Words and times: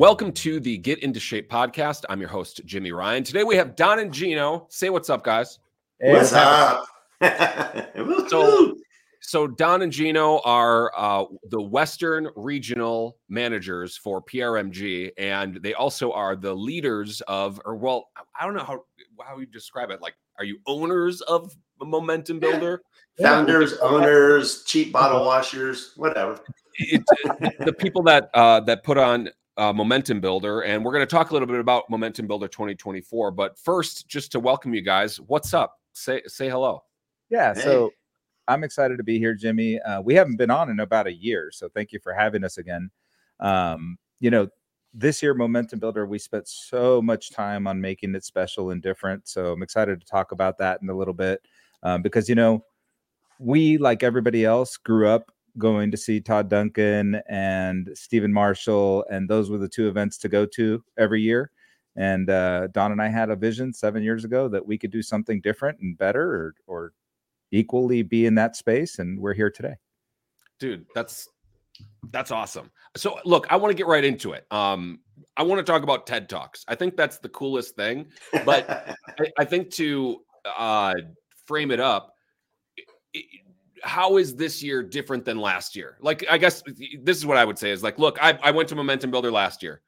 Welcome 0.00 0.32
to 0.32 0.60
the 0.60 0.78
Get 0.78 1.00
Into 1.00 1.20
Shape 1.20 1.50
podcast. 1.50 2.06
I'm 2.08 2.20
your 2.20 2.30
host, 2.30 2.66
Jimi 2.66 2.90
Ryan. 2.90 3.22
Today 3.22 3.44
we 3.44 3.54
have 3.56 3.76
Don 3.76 3.98
and 3.98 4.10
Gino. 4.10 4.66
Say 4.70 4.88
what's 4.88 5.10
up, 5.10 5.22
guys. 5.22 5.58
Hey, 6.00 6.14
what's 6.14 6.32
up? 6.32 6.86
so, 8.28 8.76
so 9.20 9.46
Don 9.46 9.82
and 9.82 9.92
Gino 9.92 10.40
are 10.46 10.90
uh, 10.96 11.26
the 11.50 11.60
Western 11.60 12.30
regional 12.34 13.18
managers 13.28 13.94
for 13.94 14.22
PRMG, 14.22 15.10
and 15.18 15.56
they 15.56 15.74
also 15.74 16.12
are 16.12 16.34
the 16.34 16.54
leaders 16.54 17.20
of, 17.28 17.60
or 17.66 17.76
well, 17.76 18.08
I 18.40 18.46
don't 18.46 18.54
know 18.54 18.64
how 18.64 18.84
how 19.22 19.38
you 19.38 19.44
describe 19.44 19.90
it. 19.90 20.00
Like, 20.00 20.14
are 20.38 20.44
you 20.46 20.60
owners 20.66 21.20
of 21.20 21.54
Momentum 21.78 22.38
Builder? 22.40 22.80
Founders, 23.20 23.74
owners, 23.82 24.64
cheap 24.64 24.92
bottle 24.92 25.26
washers, 25.26 25.92
whatever. 25.96 26.40
It, 26.76 27.02
the 27.66 27.74
people 27.74 28.02
that 28.04 28.30
uh, 28.32 28.60
that 28.60 28.82
put 28.82 28.96
on 28.96 29.28
uh, 29.60 29.74
Momentum 29.74 30.20
Builder, 30.20 30.62
and 30.62 30.82
we're 30.82 30.90
going 30.90 31.06
to 31.06 31.10
talk 31.14 31.30
a 31.30 31.32
little 31.34 31.46
bit 31.46 31.60
about 31.60 31.88
Momentum 31.90 32.26
Builder 32.26 32.48
2024. 32.48 33.30
But 33.30 33.58
first, 33.58 34.08
just 34.08 34.32
to 34.32 34.40
welcome 34.40 34.72
you 34.72 34.80
guys, 34.80 35.20
what's 35.20 35.52
up? 35.52 35.78
Say 35.92 36.22
say 36.26 36.48
hello. 36.48 36.82
Yeah, 37.28 37.52
hey. 37.54 37.60
so 37.60 37.90
I'm 38.48 38.64
excited 38.64 38.96
to 38.96 39.04
be 39.04 39.18
here, 39.18 39.36
Jimi. 39.36 39.78
Uh, 39.84 40.00
we 40.02 40.14
haven't 40.14 40.36
been 40.36 40.50
on 40.50 40.70
in 40.70 40.80
about 40.80 41.06
a 41.06 41.12
year, 41.12 41.50
so 41.52 41.68
thank 41.68 41.92
you 41.92 42.00
for 42.02 42.14
having 42.14 42.42
us 42.42 42.56
again. 42.56 42.90
Um, 43.38 43.98
you 44.18 44.30
know, 44.30 44.48
this 44.94 45.22
year 45.22 45.34
Momentum 45.34 45.78
Builder, 45.78 46.06
we 46.06 46.18
spent 46.18 46.48
so 46.48 47.02
much 47.02 47.30
time 47.30 47.66
on 47.66 47.82
making 47.82 48.14
it 48.14 48.24
special 48.24 48.70
and 48.70 48.80
different. 48.80 49.28
So 49.28 49.52
I'm 49.52 49.62
excited 49.62 50.00
to 50.00 50.06
talk 50.06 50.32
about 50.32 50.56
that 50.56 50.80
in 50.80 50.88
a 50.88 50.96
little 50.96 51.12
bit 51.12 51.42
um, 51.82 52.00
because 52.00 52.30
you 52.30 52.34
know 52.34 52.64
we, 53.38 53.76
like 53.76 54.02
everybody 54.02 54.46
else, 54.46 54.78
grew 54.78 55.06
up 55.06 55.30
going 55.58 55.90
to 55.90 55.96
see 55.96 56.20
Todd 56.20 56.48
Duncan 56.48 57.20
and 57.28 57.90
Stephen 57.94 58.32
Marshall, 58.32 59.04
and 59.10 59.28
those 59.28 59.50
were 59.50 59.58
the 59.58 59.68
two 59.68 59.88
events 59.88 60.18
to 60.18 60.28
go 60.28 60.46
to 60.46 60.82
every 60.98 61.22
year. 61.22 61.50
And 61.96 62.30
uh, 62.30 62.68
Don 62.68 62.92
and 62.92 63.02
I 63.02 63.08
had 63.08 63.30
a 63.30 63.36
vision 63.36 63.72
seven 63.72 64.02
years 64.02 64.24
ago 64.24 64.48
that 64.48 64.64
we 64.64 64.78
could 64.78 64.90
do 64.90 65.02
something 65.02 65.40
different 65.40 65.80
and 65.80 65.98
better, 65.98 66.22
or, 66.22 66.54
or 66.66 66.92
equally 67.50 68.02
be 68.02 68.26
in 68.26 68.34
that 68.36 68.56
space, 68.56 68.98
and 68.98 69.18
we're 69.18 69.34
here 69.34 69.50
today. 69.50 69.74
Dude, 70.58 70.86
that's 70.94 71.28
that's 72.10 72.30
awesome. 72.30 72.70
So, 72.96 73.18
look, 73.24 73.46
I 73.50 73.56
want 73.56 73.70
to 73.70 73.74
get 73.74 73.86
right 73.86 74.04
into 74.04 74.32
it. 74.32 74.46
Um, 74.50 75.00
I 75.36 75.42
want 75.42 75.64
to 75.64 75.70
talk 75.70 75.82
about 75.82 76.06
TED 76.06 76.28
Talks. 76.28 76.64
I 76.68 76.74
think 76.74 76.96
that's 76.96 77.18
the 77.18 77.28
coolest 77.28 77.76
thing, 77.76 78.06
but 78.44 78.68
I, 79.18 79.26
I, 79.38 79.44
think 79.44 79.70
to 79.72 80.20
uh, 80.44 80.94
frame 81.46 81.70
it 81.70 81.80
up. 81.80 82.14
It, 83.12 83.24
how 83.82 84.16
is 84.16 84.36
this 84.36 84.62
year 84.62 84.82
different 84.82 85.24
than 85.24 85.38
last 85.38 85.76
year? 85.76 85.96
Like, 86.00 86.24
I 86.30 86.38
guess 86.38 86.62
this 87.02 87.16
is 87.16 87.26
what 87.26 87.36
I 87.36 87.44
would 87.44 87.58
say 87.58 87.70
is 87.70 87.82
like, 87.82 87.98
look, 87.98 88.22
I, 88.22 88.38
I 88.42 88.50
went 88.50 88.68
to 88.70 88.74
Momentum 88.74 89.10
Builder 89.10 89.30
last 89.30 89.62
year. 89.62 89.82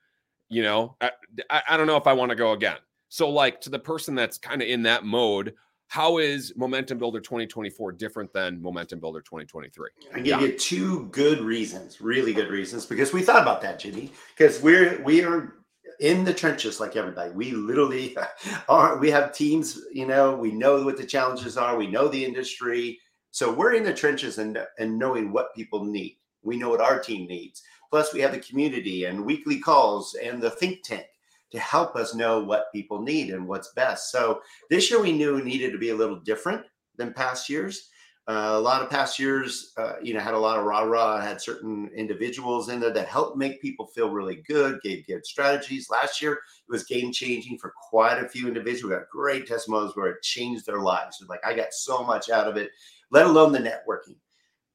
You 0.48 0.62
know, 0.62 0.97
I, 1.01 1.62
I 1.69 1.77
don't 1.77 1.87
know 1.87 1.97
if 1.97 2.07
I 2.07 2.13
want 2.13 2.31
to 2.31 2.37
go 2.37 2.53
again. 2.53 2.77
So, 3.09 3.29
like, 3.29 3.61
to 3.63 3.70
the 3.70 3.79
person 3.79 4.15
that's 4.15 4.39
kind 4.39 4.63
of 4.63 4.69
in 4.69 4.83
that 4.83 5.05
mode, 5.05 5.55
how 5.89 6.19
is 6.19 6.55
Momentum 6.57 6.98
Builder 6.98 7.20
2024 7.20 7.93
different 7.93 8.33
than 8.33 8.61
Momentum 8.63 8.98
Builder 8.98 9.20
2023? 9.20 9.91
I 10.15 10.17
give 10.17 10.27
yeah. 10.27 10.41
you 10.41 10.59
two 10.59 11.07
good 11.09 11.41
reasons, 11.41 12.01
really 12.01 12.33
good 12.33 12.48
reasons, 12.48 12.87
because 12.87 13.13
we 13.13 13.23
thought 13.23 13.43
about 13.43 13.61
that, 13.63 13.79
Jimi. 13.79 14.09
Because 14.37 14.63
we're 14.63 15.03
we 15.03 15.23
are 15.23 15.57
in 16.01 16.25
the 16.25 16.33
trenches 16.33 16.81
like 16.81 16.97
everybody. 16.97 17.31
We 17.33 17.53
literally 17.53 18.17
are. 18.69 18.97
We 18.97 19.11
have 19.11 19.35
teams. 19.35 19.83
You 19.93 20.07
know, 20.07 20.35
we 20.35 20.51
know 20.51 20.83
what 20.83 20.97
the 20.97 21.05
challenges 21.05 21.59
are. 21.59 21.77
We 21.77 21.87
know 21.87 22.09
the 22.09 22.25
industry 22.25 22.98
so 23.33 23.51
we're 23.51 23.73
in 23.73 23.83
the 23.83 23.95
trenches 23.95 24.39
and, 24.39 24.59
and 24.79 24.99
knowing 24.99 25.33
what 25.33 25.55
people 25.55 25.85
need. 25.85 26.19
We 26.43 26.57
know 26.57 26.69
what 26.69 26.81
our 26.81 27.01
team 27.01 27.27
needs. 27.27 27.63
Plus, 27.91 28.13
we 28.13 28.20
have 28.20 28.33
the 28.33 28.39
community 28.39 29.05
and 29.07 29.25
weekly 29.25 29.59
calls 29.59 30.15
and 30.23 30.41
the 30.41 30.51
think 30.51 30.83
tank 30.83 31.07
to 31.51 31.59
help 31.59 31.97
us 31.97 32.15
know 32.15 32.42
what 32.42 32.73
people 32.73 33.01
need 33.01 33.31
and 33.31 33.47
what's 33.47 33.73
best. 33.73 34.11
So 34.11 34.41
this 34.71 34.91
year 34.91 35.01
we 35.01 35.13
knew 35.13 35.42
needed 35.42 35.73
to 35.73 35.79
be 35.79 35.91
a 35.91 35.95
little 35.95 36.21
different 36.21 36.63
than 36.97 37.13
past 37.13 37.48
years. 37.48 37.89
Uh, 38.29 38.53
a 38.53 38.61
lot 38.61 38.83
of 38.83 38.89
past 38.89 39.19
years, 39.19 39.73
uh, 39.77 39.95
you 40.01 40.15
know, 40.15 40.21
had 40.21 40.35
a 40.35 40.39
lot 40.39 40.57
of 40.57 40.65
rah 40.65 40.83
rah, 40.83 41.21
had 41.21 41.41
certain 41.41 41.91
individuals 41.97 42.69
in 42.69 42.79
there 42.79 42.92
that 42.92 43.09
helped 43.09 43.37
make 43.37 43.61
people 43.61 43.87
feel 43.89 44.11
really 44.11 44.37
good, 44.47 44.81
gave 44.83 45.07
good 45.07 45.27
strategies. 45.27 45.91
Last 45.91 46.23
year, 46.23 46.35
it 46.35 46.39
was 46.69 46.85
game 46.85 47.13
changing 47.13 47.59
for 47.59 47.73
quite 47.91 48.23
a 48.23 48.29
few 48.29 48.47
individuals. 48.47 48.92
We 48.92 48.98
got 48.98 49.11
great 49.11 49.48
testimonials 49.48 49.97
where 49.97 50.07
it 50.07 50.23
changed 50.23 50.67
their 50.67 50.81
lives. 50.81 51.21
It 51.21 51.29
like, 51.29 51.45
I 51.45 51.53
got 51.53 51.73
so 51.73 52.05
much 52.05 52.31
out 52.31 52.47
of 52.47 52.57
it 52.57 52.71
let 53.12 53.27
alone 53.27 53.52
the 53.52 53.58
networking. 53.58 54.17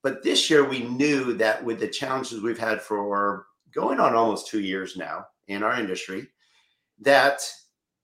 But 0.04 0.24
this 0.24 0.50
year, 0.50 0.64
we 0.64 0.84
knew 0.84 1.34
that 1.34 1.64
with 1.66 1.80
the 1.80 1.88
challenges 1.88 2.42
we've 2.42 2.58
had 2.58 2.82
for 2.82 3.48
going 3.74 4.00
on 4.00 4.14
almost 4.16 4.48
two 4.48 4.62
years 4.62 4.96
now 4.96 5.26
in 5.48 5.64
our 5.64 5.78
industry, 5.78 6.28
that 7.02 7.42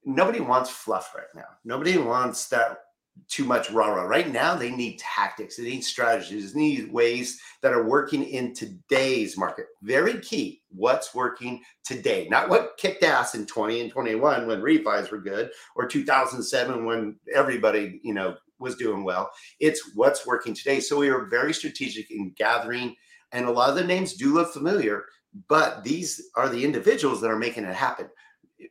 nobody 0.04 0.42
wants 0.42 0.70
fluff 0.70 1.14
right 1.16 1.28
now. 1.36 1.48
Nobody 1.64 1.98
wants 1.98 2.50
that 2.50 2.80
too 3.28 3.46
much 3.46 3.70
rah 3.70 3.90
rah. 3.90 4.04
Right 4.04 4.32
now, 4.32 4.56
they 4.56 4.72
need 4.72 4.98
tactics, 4.98 5.56
they 5.56 5.64
need 5.64 5.84
strategies, 5.84 6.54
they 6.54 6.60
need 6.60 6.92
ways 6.92 7.40
that 7.62 7.72
are 7.72 7.88
working 7.88 8.24
in 8.24 8.56
today's 8.56 9.38
market. 9.38 9.68
Very 9.84 10.20
key. 10.20 10.64
What's 10.70 11.14
working 11.14 11.62
today, 11.86 12.28
not 12.30 12.50
what 12.50 12.76
kicked 12.78 13.04
ass 13.04 13.36
in 13.36 13.46
20 13.46 13.82
and 13.82 13.92
21 13.92 14.48
when 14.48 14.62
refis 14.62 15.12
were 15.12 15.20
good, 15.20 15.52
or 15.76 15.88
2007 15.88 16.86
when 16.86 17.18
everybody, 17.34 18.02
you 18.04 18.16
know, 18.16 18.36
was 18.64 18.76
doing 18.76 19.04
well. 19.04 19.30
It's 19.60 19.92
what's 19.94 20.26
working 20.26 20.56
today. 20.56 20.80
So 20.80 20.98
we 20.98 21.10
are 21.10 21.26
very 21.26 21.54
strategic 21.54 22.10
in 22.10 22.34
gathering, 22.36 22.96
and 23.32 23.46
a 23.46 23.52
lot 23.52 23.70
of 23.70 23.76
the 23.76 23.84
names 23.84 24.14
do 24.14 24.34
look 24.34 24.52
familiar, 24.52 25.06
but 25.48 25.84
these 25.84 26.30
are 26.36 26.50
the 26.50 26.64
individuals 26.64 27.22
that 27.22 27.30
are 27.30 27.38
making 27.38 27.66
it 27.66 27.76
happen, 27.76 28.08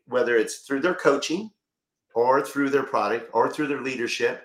whether 0.06 0.36
it's 0.36 0.60
through 0.60 0.80
their 0.80 0.94
coaching 0.94 1.50
or 2.14 2.44
through 2.44 2.70
their 2.70 2.82
product 2.82 3.30
or 3.32 3.50
through 3.50 3.69
their 3.69 3.80
leadership 3.80 4.44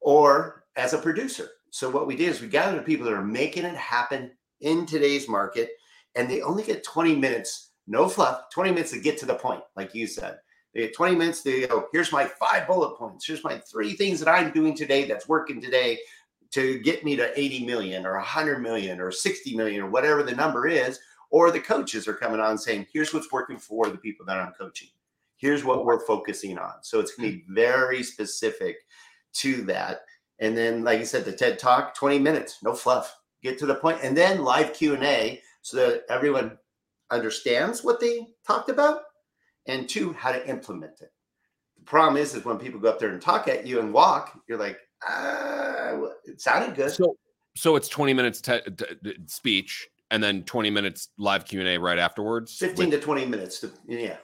or 0.00 0.64
as 0.76 0.92
a 0.92 0.98
producer. 0.98 1.48
So 1.70 1.90
what 1.90 2.06
we 2.06 2.16
did 2.16 2.28
is 2.28 2.40
we 2.40 2.48
gathered 2.48 2.78
the 2.78 2.84
people 2.84 3.04
that 3.06 3.14
are 3.14 3.24
making 3.24 3.64
it 3.64 3.76
happen 3.76 4.30
in 4.60 4.86
today's 4.86 5.28
market, 5.28 5.70
and 6.14 6.30
they 6.30 6.40
only 6.42 6.62
get 6.62 6.84
20 6.84 7.16
minutes, 7.16 7.72
no 7.86 8.08
fluff, 8.08 8.42
20 8.52 8.70
minutes 8.70 8.92
to 8.92 9.00
get 9.00 9.18
to 9.18 9.26
the 9.26 9.34
point, 9.34 9.62
like 9.76 9.94
you 9.94 10.06
said. 10.06 10.38
They 10.74 10.82
get 10.82 10.94
20 10.94 11.14
minutes. 11.14 11.42
They 11.42 11.66
go, 11.66 11.88
here's 11.92 12.12
my 12.12 12.24
five 12.24 12.66
bullet 12.66 12.96
points. 12.96 13.26
Here's 13.26 13.44
my 13.44 13.58
three 13.58 13.92
things 13.92 14.18
that 14.20 14.28
I'm 14.28 14.50
doing 14.50 14.74
today 14.74 15.04
that's 15.06 15.28
working 15.28 15.60
today 15.60 15.98
to 16.50 16.78
get 16.80 17.04
me 17.04 17.16
to 17.16 17.38
80 17.38 17.64
million 17.64 18.04
or 18.04 18.14
100 18.14 18.60
million 18.60 19.00
or 19.00 19.10
60 19.10 19.56
million 19.56 19.82
or 19.82 19.90
whatever 19.90 20.22
the 20.22 20.34
number 20.34 20.66
is. 20.66 20.98
Or 21.30 21.50
the 21.50 21.60
coaches 21.60 22.06
are 22.06 22.14
coming 22.14 22.40
on 22.40 22.58
saying, 22.58 22.86
here's 22.92 23.12
what's 23.12 23.32
working 23.32 23.58
for 23.58 23.88
the 23.88 23.98
people 23.98 24.26
that 24.26 24.38
I'm 24.38 24.52
coaching. 24.52 24.88
Here's 25.36 25.64
what 25.64 25.84
we're 25.84 26.06
focusing 26.06 26.58
on. 26.58 26.74
So 26.82 27.00
it's 27.00 27.14
going 27.14 27.30
to 27.30 27.36
be 27.36 27.44
hmm. 27.44 27.54
very 27.54 28.02
specific 28.02 28.76
to 29.34 29.62
that. 29.62 30.02
And 30.38 30.56
then, 30.56 30.84
like 30.84 31.00
I 31.00 31.04
said, 31.04 31.24
the 31.24 31.32
TED 31.32 31.58
Talk, 31.58 31.94
20 31.94 32.18
minutes, 32.18 32.58
no 32.62 32.72
fluff, 32.72 33.16
get 33.42 33.58
to 33.58 33.66
the 33.66 33.74
point, 33.74 33.98
and 34.02 34.16
then 34.16 34.44
live 34.44 34.74
Q 34.74 34.94
and 34.94 35.04
A 35.04 35.40
so 35.62 35.76
that 35.76 36.02
everyone 36.08 36.58
understands 37.10 37.84
what 37.84 38.00
they 38.00 38.26
talked 38.46 38.68
about 38.68 39.02
and 39.66 39.88
two, 39.88 40.12
how 40.12 40.32
to 40.32 40.48
implement 40.48 41.00
it. 41.00 41.12
The 41.78 41.84
problem 41.84 42.16
is, 42.16 42.34
is 42.34 42.44
when 42.44 42.58
people 42.58 42.80
go 42.80 42.88
up 42.88 42.98
there 42.98 43.10
and 43.10 43.20
talk 43.20 43.48
at 43.48 43.66
you 43.66 43.80
and 43.80 43.92
walk, 43.92 44.38
you're 44.48 44.58
like, 44.58 44.78
ah, 45.06 45.98
it 46.24 46.40
sounded 46.40 46.74
good. 46.74 46.90
So, 46.90 47.16
so 47.56 47.76
it's 47.76 47.88
20 47.88 48.12
minutes 48.14 48.40
te- 48.40 48.60
t- 48.76 49.14
speech 49.26 49.88
and 50.10 50.22
then 50.22 50.44
20 50.44 50.70
minutes 50.70 51.08
live 51.18 51.44
Q&A 51.44 51.78
right 51.78 51.98
afterwards. 51.98 52.56
15 52.56 52.90
with- 52.90 53.00
to 53.00 53.04
20 53.04 53.26
minutes. 53.26 53.60
To, 53.60 53.70
yeah. 53.86 54.16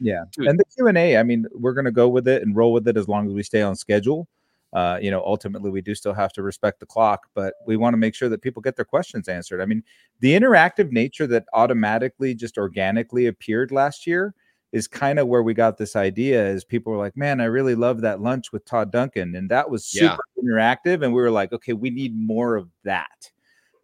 Yeah. 0.00 0.24
Dude. 0.32 0.48
And 0.48 0.58
the 0.58 0.64
Q&A, 0.76 1.16
I 1.16 1.22
mean, 1.22 1.46
we're 1.52 1.74
going 1.74 1.84
to 1.84 1.90
go 1.90 2.08
with 2.08 2.28
it 2.28 2.42
and 2.42 2.54
roll 2.54 2.72
with 2.72 2.86
it 2.86 2.96
as 2.96 3.08
long 3.08 3.26
as 3.26 3.34
we 3.34 3.42
stay 3.42 3.62
on 3.62 3.74
schedule. 3.74 4.28
Uh, 4.74 4.98
you 5.00 5.10
know, 5.10 5.22
ultimately 5.24 5.70
we 5.70 5.80
do 5.80 5.94
still 5.94 6.12
have 6.12 6.30
to 6.30 6.42
respect 6.42 6.78
the 6.78 6.86
clock, 6.86 7.26
but 7.34 7.54
we 7.66 7.76
want 7.76 7.94
to 7.94 7.96
make 7.96 8.14
sure 8.14 8.28
that 8.28 8.42
people 8.42 8.60
get 8.60 8.76
their 8.76 8.84
questions 8.84 9.26
answered. 9.26 9.62
I 9.62 9.64
mean, 9.64 9.82
the 10.20 10.38
interactive 10.38 10.92
nature 10.92 11.26
that 11.28 11.46
automatically 11.54 12.34
just 12.34 12.58
organically 12.58 13.26
appeared 13.26 13.70
last 13.70 14.06
year– 14.06 14.34
is 14.72 14.86
kind 14.86 15.18
of 15.18 15.28
where 15.28 15.42
we 15.42 15.54
got 15.54 15.78
this 15.78 15.96
idea 15.96 16.46
is 16.46 16.64
people 16.64 16.92
were 16.92 16.98
like, 16.98 17.16
man, 17.16 17.40
I 17.40 17.44
really 17.44 17.74
love 17.74 18.02
that 18.02 18.20
lunch 18.20 18.52
with 18.52 18.64
Todd 18.64 18.92
Duncan. 18.92 19.34
And 19.34 19.50
that 19.50 19.70
was 19.70 19.86
super 19.86 20.18
yeah. 20.36 20.42
interactive. 20.42 21.02
And 21.02 21.14
we 21.14 21.22
were 21.22 21.30
like, 21.30 21.52
okay, 21.52 21.72
we 21.72 21.90
need 21.90 22.14
more 22.14 22.56
of 22.56 22.68
that. 22.84 23.30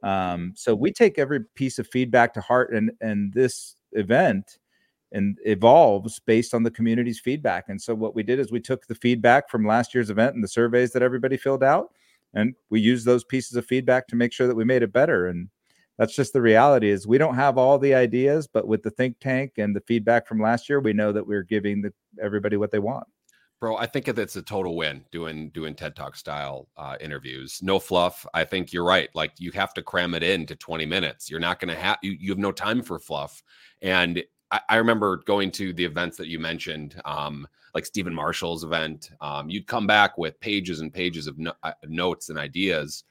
Um, 0.02 0.52
so 0.54 0.74
we 0.74 0.92
take 0.92 1.18
every 1.18 1.40
piece 1.54 1.78
of 1.78 1.86
feedback 1.86 2.34
to 2.34 2.42
heart 2.42 2.74
and 2.74 2.92
and 3.00 3.32
this 3.32 3.76
event 3.92 4.58
and 5.12 5.38
evolves 5.46 6.18
based 6.18 6.52
on 6.52 6.62
the 6.62 6.70
community's 6.70 7.20
feedback. 7.20 7.68
And 7.68 7.80
so 7.80 7.94
what 7.94 8.14
we 8.14 8.22
did 8.22 8.38
is 8.38 8.52
we 8.52 8.60
took 8.60 8.86
the 8.86 8.94
feedback 8.94 9.48
from 9.48 9.66
last 9.66 9.94
year's 9.94 10.10
event 10.10 10.34
and 10.34 10.44
the 10.44 10.48
surveys 10.48 10.92
that 10.92 11.02
everybody 11.02 11.36
filled 11.36 11.62
out 11.62 11.92
and 12.34 12.54
we 12.68 12.80
used 12.80 13.06
those 13.06 13.24
pieces 13.24 13.56
of 13.56 13.64
feedback 13.64 14.08
to 14.08 14.16
make 14.16 14.32
sure 14.32 14.46
that 14.46 14.56
we 14.56 14.64
made 14.64 14.82
it 14.82 14.92
better. 14.92 15.28
And 15.28 15.48
that's 15.98 16.14
just 16.14 16.32
the 16.32 16.42
reality 16.42 16.90
is 16.90 17.06
we 17.06 17.18
don't 17.18 17.34
have 17.34 17.58
all 17.58 17.78
the 17.78 17.94
ideas 17.94 18.46
but 18.46 18.66
with 18.66 18.82
the 18.82 18.90
think 18.90 19.18
tank 19.20 19.52
and 19.58 19.74
the 19.74 19.82
feedback 19.82 20.26
from 20.26 20.40
last 20.40 20.68
year 20.68 20.80
we 20.80 20.92
know 20.92 21.12
that 21.12 21.26
we're 21.26 21.42
giving 21.42 21.82
the, 21.82 21.92
everybody 22.22 22.56
what 22.56 22.70
they 22.70 22.78
want. 22.78 23.06
Bro 23.60 23.76
i 23.76 23.86
think 23.86 24.08
it's 24.08 24.36
a 24.36 24.42
total 24.42 24.76
win 24.76 25.04
doing 25.10 25.50
doing 25.50 25.74
ted 25.74 25.96
talk 25.96 26.16
style 26.16 26.68
uh, 26.76 26.96
interviews. 27.00 27.60
No 27.62 27.78
fluff. 27.78 28.26
I 28.34 28.44
think 28.44 28.72
you're 28.72 28.84
right. 28.84 29.08
Like 29.14 29.32
you 29.38 29.52
have 29.52 29.72
to 29.74 29.82
cram 29.82 30.14
it 30.14 30.22
into 30.22 30.56
20 30.56 30.86
minutes. 30.86 31.30
You're 31.30 31.40
not 31.40 31.60
going 31.60 31.74
to 31.74 31.80
have 31.80 31.98
you, 32.02 32.12
you 32.12 32.30
have 32.30 32.38
no 32.38 32.52
time 32.52 32.82
for 32.82 32.98
fluff. 32.98 33.42
And 33.80 34.22
I, 34.50 34.60
I, 34.68 34.76
remember 34.76 35.22
going 35.26 35.50
to 35.52 35.72
the 35.72 35.84
events 35.84 36.16
that 36.18 36.28
you 36.28 36.38
mentioned, 36.38 37.00
um, 37.04 37.46
like 37.74 37.86
Stephen 37.86 38.14
Marshall's 38.14 38.64
event. 38.64 39.10
Um, 39.20 39.50
you'd 39.50 39.66
come 39.66 39.86
back 39.86 40.16
with 40.16 40.38
pages 40.40 40.80
and 40.80 40.92
pages 40.92 41.26
of 41.26 41.38
no, 41.38 41.52
uh, 41.62 41.72
notes 41.86 42.28
and 42.28 42.38
ideas, 42.38 43.04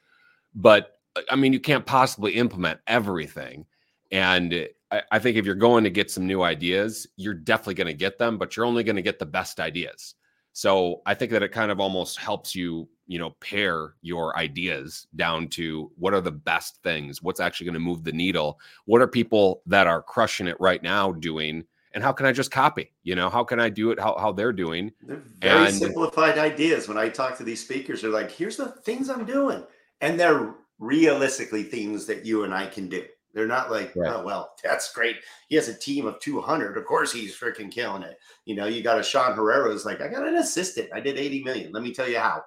but 0.55 0.99
I 1.29 1.35
mean, 1.35 1.53
you 1.53 1.59
can't 1.59 1.85
possibly 1.85 2.33
implement 2.33 2.79
everything. 2.87 3.65
And 4.11 4.67
I, 4.91 5.01
I 5.11 5.19
think 5.19 5.37
if 5.37 5.45
you're 5.45 5.55
going 5.55 5.83
to 5.83 5.89
get 5.89 6.11
some 6.11 6.25
new 6.25 6.43
ideas, 6.43 7.07
you're 7.17 7.33
definitely 7.33 7.75
going 7.75 7.87
to 7.87 7.93
get 7.93 8.17
them, 8.17 8.37
but 8.37 8.55
you're 8.55 8.65
only 8.65 8.83
going 8.83 8.95
to 8.95 9.01
get 9.01 9.19
the 9.19 9.25
best 9.25 9.59
ideas. 9.59 10.15
So 10.53 11.01
I 11.05 11.15
think 11.15 11.31
that 11.31 11.41
it 11.41 11.51
kind 11.51 11.71
of 11.71 11.79
almost 11.79 12.19
helps 12.19 12.53
you, 12.53 12.87
you 13.07 13.17
know, 13.17 13.31
pair 13.41 13.95
your 14.01 14.37
ideas 14.37 15.07
down 15.15 15.47
to 15.49 15.91
what 15.97 16.13
are 16.13 16.21
the 16.21 16.31
best 16.31 16.77
things, 16.83 17.23
what's 17.23 17.39
actually 17.39 17.65
going 17.65 17.73
to 17.73 17.79
move 17.79 18.03
the 18.03 18.11
needle, 18.11 18.59
what 18.85 19.01
are 19.01 19.07
people 19.07 19.63
that 19.65 19.87
are 19.87 20.03
crushing 20.03 20.47
it 20.47 20.59
right 20.59 20.83
now 20.83 21.11
doing, 21.11 21.63
and 21.93 22.03
how 22.03 22.11
can 22.11 22.25
I 22.25 22.31
just 22.31 22.51
copy? 22.51 22.91
You 23.03 23.15
know, 23.15 23.29
how 23.29 23.43
can 23.43 23.59
I 23.59 23.69
do 23.69 23.91
it 23.91 23.99
how, 23.99 24.15
how 24.19 24.31
they're 24.31 24.53
doing? 24.53 24.91
They're 25.01 25.23
very 25.39 25.67
and, 25.67 25.75
simplified 25.75 26.37
ideas. 26.37 26.87
When 26.87 26.97
I 26.97 27.09
talk 27.09 27.37
to 27.37 27.43
these 27.43 27.63
speakers, 27.63 28.01
they're 28.01 28.11
like, 28.11 28.31
here's 28.31 28.57
the 28.57 28.69
things 28.69 29.09
I'm 29.09 29.25
doing. 29.25 29.63
And 30.01 30.19
they're 30.19 30.55
realistically 30.83 31.63
things 31.63 32.05
that 32.05 32.25
you 32.25 32.43
and 32.43 32.53
I 32.53 32.67
can 32.67 32.89
do. 32.89 33.05
They're 33.33 33.47
not 33.47 33.71
like, 33.71 33.93
right. 33.95 34.13
oh, 34.13 34.23
well, 34.23 34.53
that's 34.63 34.93
great. 34.93 35.15
He 35.47 35.55
has 35.55 35.67
a 35.67 35.73
team 35.73 36.05
of 36.05 36.19
200. 36.19 36.77
Of 36.77 36.85
course, 36.85 37.11
he's 37.11 37.35
freaking 37.35 37.71
killing 37.71 38.03
it. 38.03 38.17
You 38.45 38.55
know, 38.55 38.67
you 38.67 38.83
got 38.83 38.99
a 38.99 39.03
Sean 39.03 39.35
Herrera's 39.35 39.85
like, 39.85 40.01
I 40.01 40.07
got 40.07 40.27
an 40.27 40.35
assistant. 40.35 40.89
I 40.93 40.99
did 40.99 41.17
80 41.17 41.43
million. 41.43 41.71
Let 41.71 41.81
me 41.81 41.93
tell 41.93 42.07
you 42.07 42.19
how. 42.19 42.43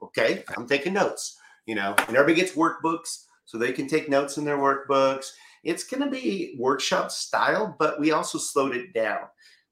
Okay. 0.00 0.44
I'm 0.56 0.68
taking 0.68 0.92
notes, 0.92 1.36
you 1.66 1.74
know, 1.74 1.94
and 2.06 2.16
everybody 2.16 2.34
gets 2.34 2.54
workbooks 2.54 3.24
so 3.46 3.58
they 3.58 3.72
can 3.72 3.88
take 3.88 4.08
notes 4.08 4.38
in 4.38 4.44
their 4.44 4.58
workbooks. 4.58 5.30
It's 5.64 5.82
going 5.82 6.04
to 6.04 6.10
be 6.10 6.54
workshop 6.56 7.10
style, 7.10 7.74
but 7.78 7.98
we 7.98 8.12
also 8.12 8.38
slowed 8.38 8.76
it 8.76 8.92
down. 8.92 9.22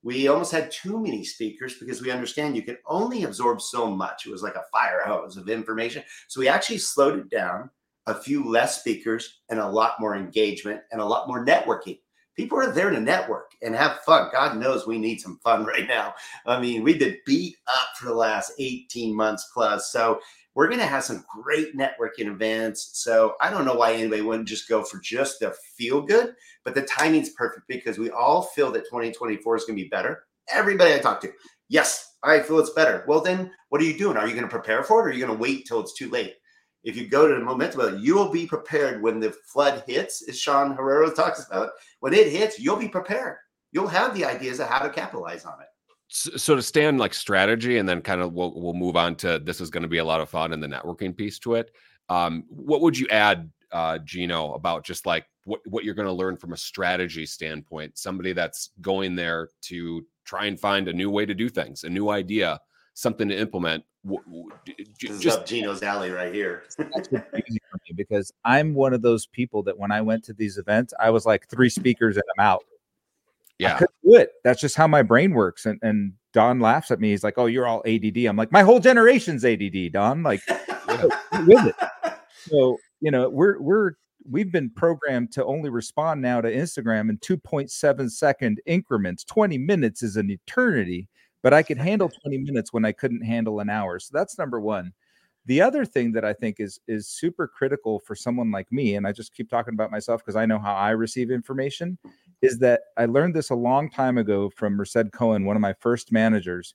We 0.02 0.26
almost 0.26 0.52
had 0.52 0.72
too 0.72 1.00
many 1.00 1.24
speakers 1.24 1.78
because 1.78 2.02
we 2.02 2.10
understand 2.10 2.56
you 2.56 2.62
can 2.62 2.78
only 2.86 3.22
absorb 3.22 3.60
so 3.60 3.88
much. 3.88 4.26
It 4.26 4.32
was 4.32 4.42
like 4.42 4.56
a 4.56 4.64
fire 4.72 5.02
hose 5.04 5.36
of 5.36 5.48
information. 5.48 6.02
So 6.26 6.40
we 6.40 6.48
actually 6.48 6.78
slowed 6.78 7.18
it 7.18 7.30
down 7.30 7.70
a 8.06 8.14
few 8.14 8.48
less 8.48 8.80
speakers 8.80 9.40
and 9.48 9.58
a 9.58 9.68
lot 9.68 10.00
more 10.00 10.16
engagement 10.16 10.80
and 10.92 11.00
a 11.00 11.04
lot 11.04 11.28
more 11.28 11.44
networking. 11.44 11.98
People 12.36 12.58
are 12.58 12.70
there 12.70 12.90
to 12.90 13.00
network 13.00 13.52
and 13.62 13.74
have 13.74 14.00
fun. 14.00 14.28
God 14.30 14.58
knows 14.58 14.86
we 14.86 14.98
need 14.98 15.20
some 15.20 15.38
fun 15.42 15.64
right 15.66 15.88
now. 15.88 16.14
I 16.46 16.60
mean, 16.60 16.82
we've 16.82 16.98
been 16.98 17.18
beat 17.24 17.56
up 17.66 17.96
for 17.96 18.06
the 18.06 18.14
last 18.14 18.52
18 18.58 19.14
months 19.14 19.50
plus. 19.52 19.90
So 19.90 20.20
we're 20.54 20.68
going 20.68 20.80
to 20.80 20.86
have 20.86 21.04
some 21.04 21.24
great 21.42 21.76
networking 21.76 22.26
events. 22.26 22.90
So 22.94 23.34
I 23.40 23.50
don't 23.50 23.64
know 23.64 23.74
why 23.74 23.92
anybody 23.92 24.22
wouldn't 24.22 24.48
just 24.48 24.68
go 24.68 24.82
for 24.82 24.98
just 25.00 25.40
the 25.40 25.54
feel 25.76 26.00
good, 26.00 26.34
but 26.64 26.74
the 26.74 26.82
timing's 26.82 27.30
perfect 27.30 27.66
because 27.68 27.98
we 27.98 28.10
all 28.10 28.42
feel 28.42 28.70
that 28.72 28.84
2024 28.84 29.56
is 29.56 29.64
going 29.64 29.76
to 29.76 29.82
be 29.82 29.88
better. 29.88 30.24
Everybody 30.50 30.94
I 30.94 30.98
talk 30.98 31.20
to, 31.22 31.32
yes, 31.68 32.14
I 32.22 32.40
feel 32.40 32.58
it's 32.58 32.70
better. 32.70 33.04
Well, 33.06 33.20
then 33.20 33.50
what 33.68 33.80
are 33.80 33.84
you 33.84 33.98
doing? 33.98 34.16
Are 34.16 34.26
you 34.26 34.34
going 34.34 34.46
to 34.46 34.50
prepare 34.50 34.82
for 34.82 35.00
it 35.00 35.04
or 35.04 35.08
are 35.08 35.12
you 35.12 35.24
going 35.24 35.36
to 35.36 35.42
wait 35.42 35.66
till 35.66 35.80
it's 35.80 35.94
too 35.94 36.08
late? 36.08 36.36
If 36.86 36.96
you 36.96 37.08
go 37.08 37.26
to 37.26 37.34
the 37.34 37.40
momentum, 37.40 37.98
you 37.98 38.14
will 38.14 38.30
be 38.30 38.46
prepared 38.46 39.02
when 39.02 39.18
the 39.18 39.32
flood 39.32 39.82
hits, 39.88 40.26
as 40.28 40.38
Sean 40.38 40.74
Herrera 40.74 41.10
talks 41.10 41.44
about. 41.44 41.70
When 41.98 42.14
it 42.14 42.28
hits, 42.28 42.60
you'll 42.60 42.76
be 42.76 42.88
prepared. 42.88 43.38
You'll 43.72 43.88
have 43.88 44.14
the 44.14 44.24
ideas 44.24 44.60
of 44.60 44.68
how 44.68 44.78
to 44.78 44.88
capitalize 44.88 45.44
on 45.44 45.54
it. 45.60 45.66
So, 46.08 46.54
to 46.54 46.62
stay 46.62 46.86
on 46.86 46.96
like 46.96 47.12
strategy, 47.12 47.78
and 47.78 47.88
then 47.88 48.00
kind 48.00 48.20
of 48.20 48.32
we'll, 48.32 48.54
we'll 48.54 48.72
move 48.72 48.94
on 48.94 49.16
to 49.16 49.40
this 49.40 49.60
is 49.60 49.68
going 49.68 49.82
to 49.82 49.88
be 49.88 49.98
a 49.98 50.04
lot 50.04 50.20
of 50.20 50.30
fun 50.30 50.52
and 50.52 50.62
the 50.62 50.68
networking 50.68 51.14
piece 51.14 51.40
to 51.40 51.56
it. 51.56 51.72
Um, 52.08 52.44
what 52.48 52.80
would 52.80 52.96
you 52.96 53.08
add, 53.08 53.50
uh, 53.72 53.98
Gino, 53.98 54.54
about 54.54 54.84
just 54.84 55.04
like 55.04 55.26
what 55.44 55.60
what 55.66 55.82
you're 55.82 55.94
going 55.94 56.06
to 56.06 56.12
learn 56.12 56.36
from 56.36 56.52
a 56.52 56.56
strategy 56.56 57.26
standpoint? 57.26 57.98
Somebody 57.98 58.32
that's 58.32 58.70
going 58.80 59.16
there 59.16 59.48
to 59.62 60.06
try 60.24 60.44
and 60.46 60.60
find 60.60 60.86
a 60.86 60.92
new 60.92 61.10
way 61.10 61.26
to 61.26 61.34
do 61.34 61.48
things, 61.48 61.82
a 61.82 61.90
new 61.90 62.10
idea, 62.10 62.60
something 62.96 63.28
to 63.28 63.38
implement 63.38 63.84
just, 64.98 65.22
just 65.22 65.46
Gino's 65.46 65.82
alley 65.82 66.10
right 66.10 66.32
here. 66.32 66.64
because 67.94 68.32
I'm 68.44 68.74
one 68.74 68.94
of 68.94 69.02
those 69.02 69.26
people 69.26 69.62
that 69.64 69.78
when 69.78 69.92
I 69.92 70.00
went 70.00 70.24
to 70.24 70.32
these 70.32 70.58
events, 70.58 70.94
I 70.98 71.10
was 71.10 71.26
like 71.26 71.48
three 71.48 71.68
speakers 71.68 72.16
and 72.16 72.24
I'm 72.36 72.44
out. 72.44 72.64
Yeah, 73.58 73.78
do 73.78 74.14
it. 74.16 74.32
That's 74.44 74.60
just 74.60 74.76
how 74.76 74.86
my 74.86 75.02
brain 75.02 75.32
works. 75.32 75.64
And 75.64 75.78
and 75.82 76.12
Don 76.32 76.60
laughs 76.60 76.90
at 76.90 77.00
me. 77.00 77.10
He's 77.10 77.24
like, 77.24 77.38
"Oh, 77.38 77.46
you're 77.46 77.66
all 77.66 77.82
ADD." 77.86 78.18
I'm 78.26 78.36
like, 78.36 78.52
"My 78.52 78.62
whole 78.62 78.80
generation's 78.80 79.46
ADD, 79.46 79.92
Don." 79.92 80.22
Like, 80.22 80.42
with 80.48 81.66
it. 81.66 81.74
So 82.34 82.76
you 83.00 83.10
know, 83.10 83.30
we're 83.30 83.58
we're 83.58 83.92
we've 84.28 84.52
been 84.52 84.68
programmed 84.68 85.32
to 85.32 85.44
only 85.46 85.70
respond 85.70 86.20
now 86.20 86.42
to 86.42 86.52
Instagram 86.52 87.08
in 87.08 87.16
2.7 87.18 88.10
second 88.10 88.60
increments. 88.66 89.24
20 89.24 89.56
minutes 89.56 90.02
is 90.02 90.16
an 90.16 90.30
eternity 90.30 91.08
but 91.42 91.54
I 91.54 91.62
could 91.62 91.78
handle 91.78 92.08
20 92.08 92.38
minutes 92.38 92.72
when 92.72 92.84
I 92.84 92.92
couldn't 92.92 93.22
handle 93.22 93.60
an 93.60 93.70
hour. 93.70 93.98
So 93.98 94.10
that's 94.12 94.38
number 94.38 94.60
one. 94.60 94.92
The 95.46 95.60
other 95.62 95.84
thing 95.84 96.10
that 96.12 96.24
I 96.24 96.32
think 96.32 96.58
is 96.58 96.80
is 96.88 97.06
super 97.08 97.46
critical 97.46 98.00
for 98.00 98.16
someone 98.16 98.50
like 98.50 98.70
me, 98.72 98.96
and 98.96 99.06
I 99.06 99.12
just 99.12 99.32
keep 99.32 99.48
talking 99.48 99.74
about 99.74 99.92
myself 99.92 100.20
because 100.22 100.34
I 100.36 100.44
know 100.44 100.58
how 100.58 100.74
I 100.74 100.90
receive 100.90 101.30
information, 101.30 101.98
is 102.42 102.58
that 102.58 102.80
I 102.96 103.06
learned 103.06 103.34
this 103.34 103.50
a 103.50 103.54
long 103.54 103.88
time 103.88 104.18
ago 104.18 104.50
from 104.50 104.74
Merced 104.74 105.12
Cohen, 105.12 105.44
one 105.44 105.56
of 105.56 105.62
my 105.62 105.74
first 105.74 106.10
managers. 106.10 106.74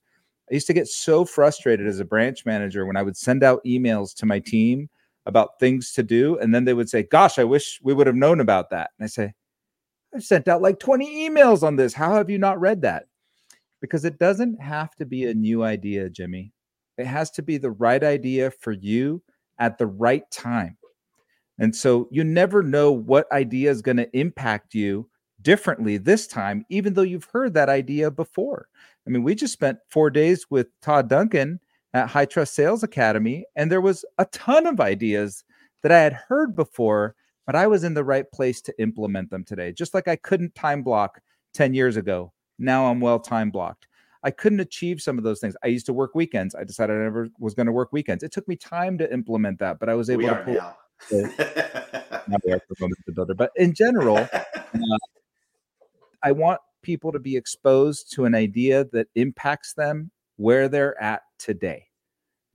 I 0.49 0.53
used 0.53 0.67
to 0.67 0.73
get 0.73 0.87
so 0.87 1.25
frustrated 1.25 1.85
as 1.85 1.99
a 1.99 2.05
branch 2.05 2.45
manager 2.45 2.85
when 2.85 2.95
I 2.95 3.03
would 3.03 3.17
send 3.17 3.43
out 3.43 3.63
emails 3.65 4.15
to 4.15 4.25
my 4.25 4.39
team 4.39 4.89
about 5.25 5.59
things 5.59 5.91
to 5.93 6.03
do, 6.03 6.37
and 6.39 6.55
then 6.55 6.63
they 6.65 6.73
would 6.73 6.89
say, 6.89 7.03
"Gosh, 7.03 7.39
I 7.39 7.43
wish 7.43 7.79
we 7.83 7.93
would 7.93 8.07
have 8.07 8.15
known 8.15 8.39
about 8.39 8.69
that." 8.69 8.91
And 8.97 9.03
I 9.03 9.07
say, 9.07 9.33
"I've 10.15 10.23
sent 10.23 10.47
out 10.47 10.61
like 10.61 10.79
20 10.79 11.29
emails 11.29 11.61
on 11.63 11.75
this. 11.75 11.93
How 11.93 12.15
have 12.15 12.29
you 12.29 12.37
not 12.37 12.59
read 12.61 12.81
that?" 12.83 13.07
Because 13.81 14.06
it 14.06 14.19
doesn't 14.19 14.62
have 14.62 14.95
to 14.95 15.06
be 15.06 15.25
a 15.25 15.33
new 15.33 15.63
idea, 15.63 16.10
Jimi. 16.10 16.51
It 16.98 17.07
has 17.07 17.31
to 17.31 17.42
be 17.42 17.57
the 17.57 17.72
right 17.72 18.04
idea 18.04 18.51
for 18.51 18.72
you 18.72 19.22
at 19.60 19.78
the 19.78 19.88
right 19.88 20.30
time. 20.31 20.78
And 21.60 21.75
so 21.75 22.07
you 22.12 22.24
never 22.24 22.63
know 22.63 22.92
what 22.92 23.31
idea 23.31 23.69
is 23.72 23.81
going 23.81 23.98
to 23.98 24.18
impact 24.18 24.74
you 24.74 25.10
differently 25.42 25.98
this 25.98 26.28
time, 26.28 26.66
even 26.69 26.94
though 26.94 27.01
you've 27.01 27.28
heard 27.31 27.54
that 27.54 27.69
idea 27.69 28.12
before. 28.12 28.68
I 29.06 29.10
mean, 29.10 29.24
we 29.24 29.36
just 29.36 29.54
spent 29.54 29.80
four 29.88 30.10
days 30.10 30.45
with 30.50 30.68
Todd 30.81 31.10
Duncan 31.10 31.60
at 31.94 32.07
High 32.07 32.25
Trust 32.25 32.54
Sales 32.56 32.83
Academy, 32.83 33.45
and 33.56 33.71
there 33.71 33.81
was 33.81 34.06
a 34.18 34.26
ton 34.26 34.66
of 34.66 34.80
ideas 34.80 35.44
that 35.83 35.92
I 35.92 36.00
had 36.00 36.14
heard 36.14 36.56
before, 36.56 37.16
but 37.45 37.56
I 37.56 37.68
was 37.68 37.83
in 37.83 37.94
the 37.94 38.04
right 38.04 38.30
place 38.31 38.61
to 38.61 38.81
implement 38.81 39.30
them 39.30 39.44
today. 39.44 39.71
Just 39.71 39.94
like 39.94 40.07
I 40.07 40.16
couldn't 40.16 40.56
time 40.56 40.83
block 40.83 41.19
10 41.54 41.73
years 41.73 41.97
ago, 41.97 42.31
now 42.61 42.89
I'm 42.89 42.99
well 42.99 43.19
time 43.19 43.49
blocked. 43.51 43.87
I 44.23 44.31
couldn't 44.31 44.59
achieve 44.59 45.01
some 45.01 45.18
of 45.18 45.23
those 45.23 45.39
things. 45.39 45.56
I 45.63 45.68
used 45.68 45.87
to 45.87 45.94
work 45.94 46.13
weekends. 46.13 46.53
I 46.53 46.63
decided 46.63 46.95
I 46.95 47.03
never 47.03 47.30
was 47.39 47.56
going 47.56 47.65
to 47.65 47.71
work 47.71 47.91
weekends. 47.91 48.23
It 48.23 48.31
took 48.31 48.47
me 48.47 48.56
time 48.56 48.97
to 48.99 49.11
implement 49.11 49.59
that, 49.59 49.80
but 49.80 49.89
I 49.89 49.95
was 49.95 50.09
able 50.09 50.23
we 50.23 50.30
to 50.30 50.35
pull. 50.35 50.53
Now. 50.53 50.75
now 52.27 52.37
we 52.45 52.53
are 52.53 52.61
the 52.69 53.11
builder, 53.13 53.33
but 53.33 53.51
in 53.56 53.73
general, 53.73 54.18
uh, 54.33 54.97
I 56.23 56.31
want 56.31 56.61
people 56.83 57.11
to 57.11 57.19
be 57.19 57.35
exposed 57.35 58.11
to 58.13 58.25
an 58.25 58.35
idea 58.35 58.85
that 58.91 59.07
impacts 59.15 59.73
them 59.73 60.11
where 60.37 60.68
they're 60.68 61.01
at 61.01 61.23
today. 61.39 61.87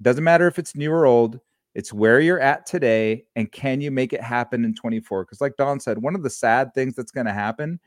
Doesn't 0.03 0.25
matter 0.25 0.47
if 0.47 0.59
it's 0.59 0.77
new 0.77 0.93
or 0.93 1.07
old. 1.07 1.41
It's 1.75 1.93
where 1.93 2.21
you're 2.21 2.41
at 2.41 2.65
today, 2.65 3.25
and 3.35 3.51
can 3.53 3.81
you 3.81 3.91
make 3.91 4.13
it 4.13 4.23
happen 4.23 4.65
in 4.65 4.75
24? 4.75 5.25
Because, 5.25 5.41
like 5.41 5.57
Don 5.57 5.79
said, 5.79 5.99
one 5.99 6.15
of 6.15 6.23
the 6.23 6.31
sad 6.31 6.73
things 6.75 6.95
that's 6.95 7.13
going 7.13 7.27
to 7.27 7.33
happen 7.33 7.81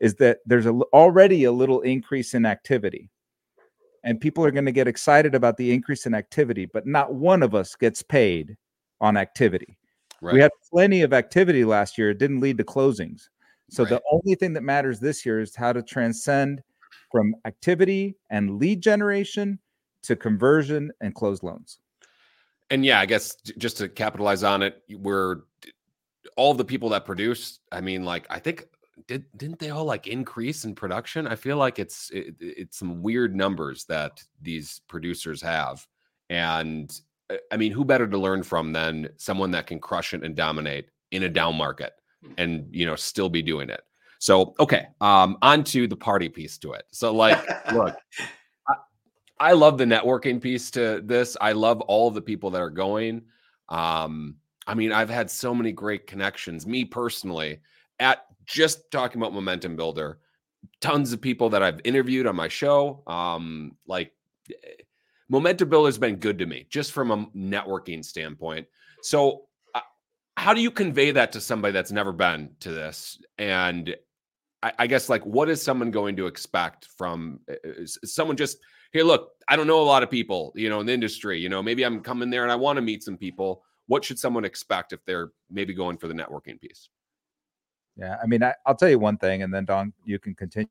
is 0.00 0.14
that 0.16 0.38
there's 0.46 0.66
a, 0.66 0.72
already 0.92 1.44
a 1.44 1.52
little 1.52 1.80
increase 1.80 2.34
in 2.34 2.44
activity. 2.46 3.10
And 4.04 4.20
people 4.20 4.44
are 4.44 4.50
going 4.50 4.66
to 4.66 4.72
get 4.72 4.86
excited 4.86 5.34
about 5.34 5.56
the 5.56 5.72
increase 5.72 6.06
in 6.06 6.14
activity, 6.14 6.66
but 6.66 6.86
not 6.86 7.14
one 7.14 7.42
of 7.42 7.54
us 7.54 7.74
gets 7.74 8.02
paid 8.02 8.56
on 9.00 9.16
activity. 9.16 9.76
Right. 10.22 10.34
We 10.34 10.40
had 10.40 10.52
plenty 10.70 11.02
of 11.02 11.12
activity 11.12 11.64
last 11.64 11.98
year. 11.98 12.10
It 12.10 12.18
didn't 12.18 12.40
lead 12.40 12.58
to 12.58 12.64
closings. 12.64 13.28
So 13.70 13.82
right. 13.82 13.90
the 13.90 14.02
only 14.12 14.36
thing 14.36 14.52
that 14.52 14.62
matters 14.62 15.00
this 15.00 15.26
year 15.26 15.40
is 15.40 15.56
how 15.56 15.72
to 15.72 15.82
transcend 15.82 16.62
from 17.10 17.34
activity 17.44 18.16
and 18.30 18.58
lead 18.58 18.80
generation 18.80 19.58
to 20.02 20.14
conversion 20.14 20.92
and 21.00 21.14
close 21.14 21.42
loans. 21.42 21.78
And 22.70 22.84
yeah, 22.84 23.00
I 23.00 23.06
guess 23.06 23.34
just 23.58 23.76
to 23.78 23.88
capitalize 23.88 24.42
on 24.42 24.62
it, 24.62 24.82
we're 24.90 25.42
all 26.36 26.54
the 26.54 26.64
people 26.64 26.88
that 26.90 27.04
produce. 27.04 27.60
I 27.72 27.80
mean, 27.80 28.04
like 28.04 28.26
I 28.30 28.38
think 28.38 28.66
did 29.06 29.24
didn't 29.36 29.58
they 29.58 29.70
all 29.70 29.84
like 29.84 30.06
increase 30.06 30.64
in 30.64 30.74
production? 30.74 31.26
I 31.26 31.36
feel 31.36 31.56
like 31.56 31.78
it's 31.78 32.10
it, 32.10 32.34
it's 32.40 32.78
some 32.78 33.02
weird 33.02 33.36
numbers 33.36 33.84
that 33.86 34.22
these 34.40 34.80
producers 34.88 35.42
have, 35.42 35.86
and 36.30 36.90
uh, 37.30 37.36
I 37.52 37.56
mean, 37.56 37.72
who 37.72 37.84
better 37.84 38.06
to 38.06 38.18
learn 38.18 38.42
from 38.42 38.72
than 38.72 39.08
someone 39.16 39.50
that 39.52 39.66
can 39.66 39.78
crush 39.78 40.14
it 40.14 40.24
and 40.24 40.34
dominate 40.34 40.88
in 41.10 41.24
a 41.24 41.28
down 41.28 41.56
market, 41.56 41.92
hmm. 42.24 42.32
and 42.38 42.66
you 42.70 42.86
know 42.86 42.96
still 42.96 43.28
be 43.28 43.42
doing 43.42 43.68
it. 43.70 43.82
So 44.18 44.54
okay, 44.58 44.86
um, 45.00 45.36
on 45.42 45.62
to 45.64 45.86
the 45.86 45.96
party 45.96 46.28
piece 46.28 46.58
to 46.58 46.72
it. 46.72 46.84
So 46.90 47.14
like, 47.14 47.38
look. 47.72 47.96
I, 48.68 48.74
I 49.38 49.52
love 49.52 49.76
the 49.76 49.84
networking 49.84 50.40
piece 50.40 50.70
to 50.72 51.02
this. 51.04 51.36
I 51.40 51.52
love 51.52 51.82
all 51.82 52.10
the 52.10 52.22
people 52.22 52.50
that 52.50 52.62
are 52.62 52.70
going. 52.70 53.22
Um, 53.68 54.36
I 54.66 54.74
mean, 54.74 54.92
I've 54.92 55.10
had 55.10 55.30
so 55.30 55.54
many 55.54 55.72
great 55.72 56.06
connections, 56.06 56.66
me 56.66 56.84
personally, 56.84 57.60
at 58.00 58.26
just 58.46 58.90
talking 58.90 59.20
about 59.20 59.32
momentum 59.32 59.76
builder 59.76 60.18
tons 60.80 61.12
of 61.12 61.20
people 61.20 61.50
that 61.50 61.62
I've 61.62 61.80
interviewed 61.84 62.26
on 62.26 62.36
my 62.36 62.48
show. 62.48 63.02
Um, 63.06 63.76
like 63.86 64.12
eh, 64.50 64.82
Momentum 65.28 65.68
Builder 65.68 65.88
has 65.88 65.98
been 65.98 66.16
good 66.16 66.38
to 66.38 66.46
me 66.46 66.66
just 66.70 66.92
from 66.92 67.10
a 67.10 67.26
networking 67.36 68.04
standpoint. 68.04 68.66
So, 69.02 69.42
uh, 69.74 69.80
how 70.36 70.54
do 70.54 70.60
you 70.60 70.70
convey 70.70 71.10
that 71.12 71.32
to 71.32 71.40
somebody 71.40 71.72
that's 71.72 71.92
never 71.92 72.12
been 72.12 72.50
to 72.60 72.70
this? 72.70 73.18
And 73.38 73.96
I, 74.62 74.72
I 74.80 74.86
guess, 74.86 75.08
like, 75.08 75.24
what 75.26 75.48
is 75.48 75.62
someone 75.62 75.90
going 75.90 76.16
to 76.16 76.26
expect 76.26 76.86
from 76.96 77.40
uh, 77.50 77.86
someone 78.04 78.36
just 78.36 78.58
here? 78.92 79.04
Look, 79.04 79.30
I 79.48 79.56
don't 79.56 79.66
know 79.66 79.80
a 79.80 79.82
lot 79.82 80.02
of 80.02 80.10
people, 80.10 80.52
you 80.54 80.68
know, 80.68 80.80
in 80.80 80.86
the 80.86 80.92
industry. 80.94 81.40
You 81.40 81.48
know, 81.48 81.62
maybe 81.62 81.84
I'm 81.84 82.00
coming 82.00 82.30
there 82.30 82.42
and 82.42 82.52
I 82.52 82.56
want 82.56 82.76
to 82.76 82.82
meet 82.82 83.02
some 83.02 83.16
people. 83.16 83.62
What 83.88 84.04
should 84.04 84.18
someone 84.18 84.44
expect 84.44 84.92
if 84.92 85.04
they're 85.04 85.30
maybe 85.50 85.74
going 85.74 85.96
for 85.96 86.08
the 86.08 86.14
networking 86.14 86.60
piece? 86.60 86.88
Yeah, 87.96 88.16
I 88.22 88.26
mean, 88.26 88.42
I, 88.42 88.54
will 88.66 88.74
tell 88.74 88.90
you 88.90 88.98
one 88.98 89.16
thing, 89.16 89.42
and 89.42 89.52
then 89.52 89.64
Don, 89.64 89.92
you 90.04 90.18
can 90.18 90.34
continue. 90.34 90.68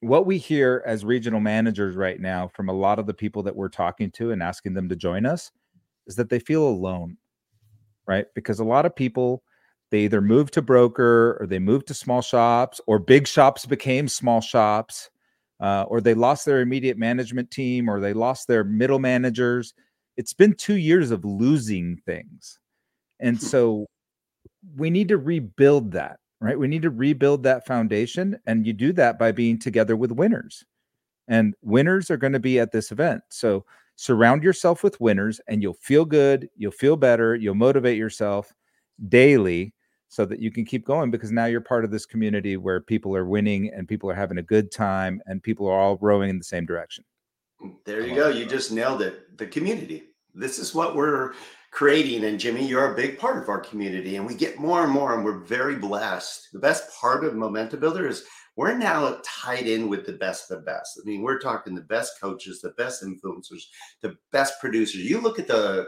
What 0.00 0.26
we 0.26 0.38
hear 0.38 0.82
as 0.86 1.04
regional 1.04 1.40
managers 1.40 1.94
right 1.94 2.20
now 2.20 2.48
from 2.48 2.68
a 2.68 2.74
lot 2.74 2.98
of 2.98 3.06
the 3.06 3.14
people 3.14 3.42
that 3.44 3.56
we're 3.56 3.68
talking 3.68 4.10
to 4.12 4.32
and 4.32 4.42
asking 4.42 4.74
them 4.74 4.88
to 4.88 4.96
join 4.96 5.26
us 5.26 5.50
is 6.06 6.16
that 6.16 6.30
they 6.30 6.38
feel 6.38 6.66
alone, 6.66 7.16
right? 8.06 8.26
Because 8.34 8.60
a 8.60 8.64
lot 8.64 8.86
of 8.86 8.96
people 8.96 9.42
they 9.90 10.00
either 10.00 10.20
moved 10.20 10.54
to 10.54 10.62
broker 10.62 11.36
or 11.40 11.46
they 11.46 11.58
moved 11.58 11.88
to 11.88 11.94
small 11.94 12.22
shops 12.22 12.80
or 12.86 12.98
big 12.98 13.26
shops 13.26 13.66
became 13.66 14.08
small 14.08 14.40
shops 14.40 15.10
uh, 15.60 15.84
or 15.88 16.00
they 16.00 16.14
lost 16.14 16.46
their 16.46 16.60
immediate 16.60 16.96
management 16.96 17.50
team 17.50 17.88
or 17.88 18.00
they 18.00 18.12
lost 18.12 18.46
their 18.46 18.64
middle 18.64 18.98
managers 18.98 19.74
it's 20.16 20.32
been 20.32 20.54
two 20.54 20.76
years 20.76 21.10
of 21.10 21.24
losing 21.24 21.96
things 22.06 22.58
and 23.18 23.38
hmm. 23.38 23.44
so 23.44 23.86
we 24.76 24.90
need 24.90 25.08
to 25.08 25.18
rebuild 25.18 25.92
that, 25.92 26.18
right? 26.40 26.58
We 26.58 26.68
need 26.68 26.82
to 26.82 26.90
rebuild 26.90 27.42
that 27.42 27.66
foundation. 27.66 28.38
And 28.46 28.66
you 28.66 28.72
do 28.72 28.92
that 28.94 29.18
by 29.18 29.32
being 29.32 29.58
together 29.58 29.96
with 29.96 30.12
winners. 30.12 30.64
And 31.28 31.54
winners 31.62 32.10
are 32.10 32.16
going 32.16 32.32
to 32.32 32.40
be 32.40 32.58
at 32.58 32.72
this 32.72 32.90
event. 32.90 33.22
So 33.30 33.64
surround 33.96 34.42
yourself 34.42 34.82
with 34.82 35.00
winners 35.00 35.40
and 35.46 35.62
you'll 35.62 35.74
feel 35.74 36.04
good, 36.04 36.48
you'll 36.56 36.72
feel 36.72 36.96
better, 36.96 37.34
you'll 37.36 37.54
motivate 37.54 37.98
yourself 37.98 38.52
daily 39.08 39.72
so 40.08 40.24
that 40.24 40.40
you 40.40 40.50
can 40.50 40.64
keep 40.64 40.84
going 40.84 41.10
because 41.10 41.30
now 41.30 41.44
you're 41.44 41.60
part 41.60 41.84
of 41.84 41.90
this 41.92 42.04
community 42.04 42.56
where 42.56 42.80
people 42.80 43.14
are 43.14 43.26
winning 43.26 43.70
and 43.72 43.86
people 43.86 44.10
are 44.10 44.14
having 44.14 44.38
a 44.38 44.42
good 44.42 44.72
time 44.72 45.22
and 45.26 45.42
people 45.42 45.68
are 45.68 45.78
all 45.78 45.98
rowing 46.00 46.30
in 46.30 46.38
the 46.38 46.44
same 46.44 46.66
direction. 46.66 47.04
There 47.84 48.04
you 48.04 48.14
go. 48.14 48.28
You 48.28 48.44
just 48.46 48.72
nailed 48.72 49.02
it. 49.02 49.38
The 49.38 49.46
community. 49.46 50.04
This 50.34 50.58
is 50.58 50.74
what 50.74 50.96
we're 50.96 51.34
creating. 51.70 52.24
And 52.24 52.38
Jimi, 52.38 52.68
you're 52.68 52.92
a 52.92 52.96
big 52.96 53.18
part 53.18 53.42
of 53.42 53.48
our 53.48 53.60
community, 53.60 54.16
and 54.16 54.26
we 54.26 54.34
get 54.34 54.58
more 54.58 54.82
and 54.82 54.92
more, 54.92 55.14
and 55.14 55.24
we're 55.24 55.44
very 55.44 55.76
blessed. 55.76 56.48
The 56.52 56.58
best 56.58 56.84
part 57.00 57.24
of 57.24 57.34
Momentum 57.34 57.80
Builder 57.80 58.08
is 58.08 58.24
we're 58.56 58.76
now 58.76 59.18
tied 59.24 59.66
in 59.66 59.88
with 59.88 60.04
the 60.04 60.14
best 60.14 60.50
of 60.50 60.58
the 60.58 60.64
best. 60.64 61.00
I 61.00 61.08
mean, 61.08 61.22
we're 61.22 61.38
talking 61.38 61.74
the 61.74 61.82
best 61.82 62.20
coaches, 62.20 62.60
the 62.60 62.70
best 62.70 63.02
influencers, 63.02 63.62
the 64.02 64.16
best 64.32 64.60
producers. 64.60 65.02
You 65.02 65.20
look 65.20 65.38
at 65.38 65.46
the, 65.46 65.86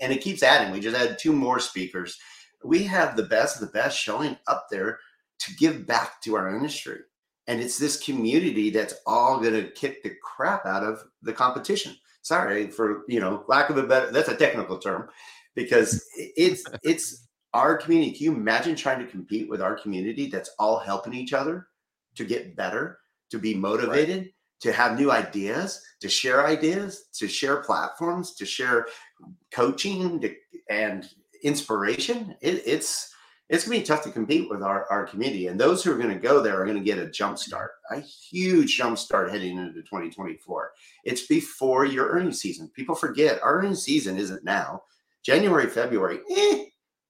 and 0.00 0.12
it 0.12 0.22
keeps 0.22 0.42
adding. 0.42 0.72
We 0.72 0.80
just 0.80 0.96
had 0.96 1.18
two 1.18 1.32
more 1.32 1.60
speakers. 1.60 2.18
We 2.64 2.82
have 2.84 3.16
the 3.16 3.22
best 3.24 3.56
of 3.56 3.68
the 3.68 3.72
best 3.72 3.98
showing 3.98 4.36
up 4.48 4.66
there 4.70 4.98
to 5.40 5.54
give 5.56 5.86
back 5.86 6.20
to 6.22 6.34
our 6.34 6.54
industry. 6.54 6.98
And 7.46 7.60
it's 7.60 7.78
this 7.78 8.02
community 8.02 8.70
that's 8.70 8.94
all 9.06 9.40
going 9.40 9.54
to 9.54 9.70
kick 9.70 10.02
the 10.02 10.12
crap 10.22 10.66
out 10.66 10.82
of 10.82 11.02
the 11.22 11.32
competition 11.32 11.94
sorry 12.22 12.68
for 12.68 13.04
you 13.08 13.20
know 13.20 13.44
lack 13.48 13.70
of 13.70 13.76
a 13.76 13.82
better 13.82 14.10
that's 14.10 14.28
a 14.28 14.36
technical 14.36 14.78
term 14.78 15.08
because 15.54 16.04
it's 16.16 16.64
it's 16.82 17.26
our 17.54 17.76
community 17.76 18.12
can 18.12 18.24
you 18.24 18.34
imagine 18.34 18.74
trying 18.74 18.98
to 18.98 19.10
compete 19.10 19.48
with 19.48 19.62
our 19.62 19.78
community 19.78 20.28
that's 20.28 20.50
all 20.58 20.78
helping 20.78 21.14
each 21.14 21.32
other 21.32 21.68
to 22.14 22.24
get 22.24 22.56
better 22.56 22.98
to 23.30 23.38
be 23.38 23.54
motivated 23.54 24.18
right. 24.18 24.32
to 24.60 24.72
have 24.72 24.98
new 24.98 25.10
ideas 25.10 25.80
to 26.00 26.08
share 26.08 26.46
ideas 26.46 27.06
to 27.14 27.26
share 27.26 27.62
platforms 27.62 28.34
to 28.34 28.44
share 28.44 28.86
coaching 29.52 30.20
to, 30.20 30.34
and 30.68 31.08
inspiration 31.42 32.36
it, 32.42 32.62
it's 32.66 33.14
it's 33.48 33.64
going 33.66 33.78
to 33.78 33.82
be 33.82 33.86
tough 33.86 34.04
to 34.04 34.10
compete 34.10 34.48
with 34.50 34.62
our, 34.62 34.86
our 34.90 35.06
community. 35.06 35.46
And 35.46 35.58
those 35.58 35.82
who 35.82 35.92
are 35.92 35.98
going 35.98 36.14
to 36.14 36.20
go 36.20 36.42
there 36.42 36.60
are 36.60 36.66
going 36.66 36.76
to 36.76 36.84
get 36.84 36.98
a 36.98 37.10
jump 37.10 37.38
start, 37.38 37.72
a 37.90 38.00
huge 38.00 38.76
jump 38.76 38.98
start 38.98 39.30
heading 39.30 39.56
into 39.56 39.80
2024. 39.82 40.72
It's 41.04 41.26
before 41.26 41.84
your 41.86 42.08
earnings 42.08 42.40
season. 42.40 42.70
People 42.74 42.94
forget 42.94 43.42
our 43.42 43.58
earnings 43.58 43.82
season 43.82 44.18
isn't 44.18 44.44
now. 44.44 44.82
January, 45.24 45.66
February, 45.66 46.20
eh, 46.30 46.64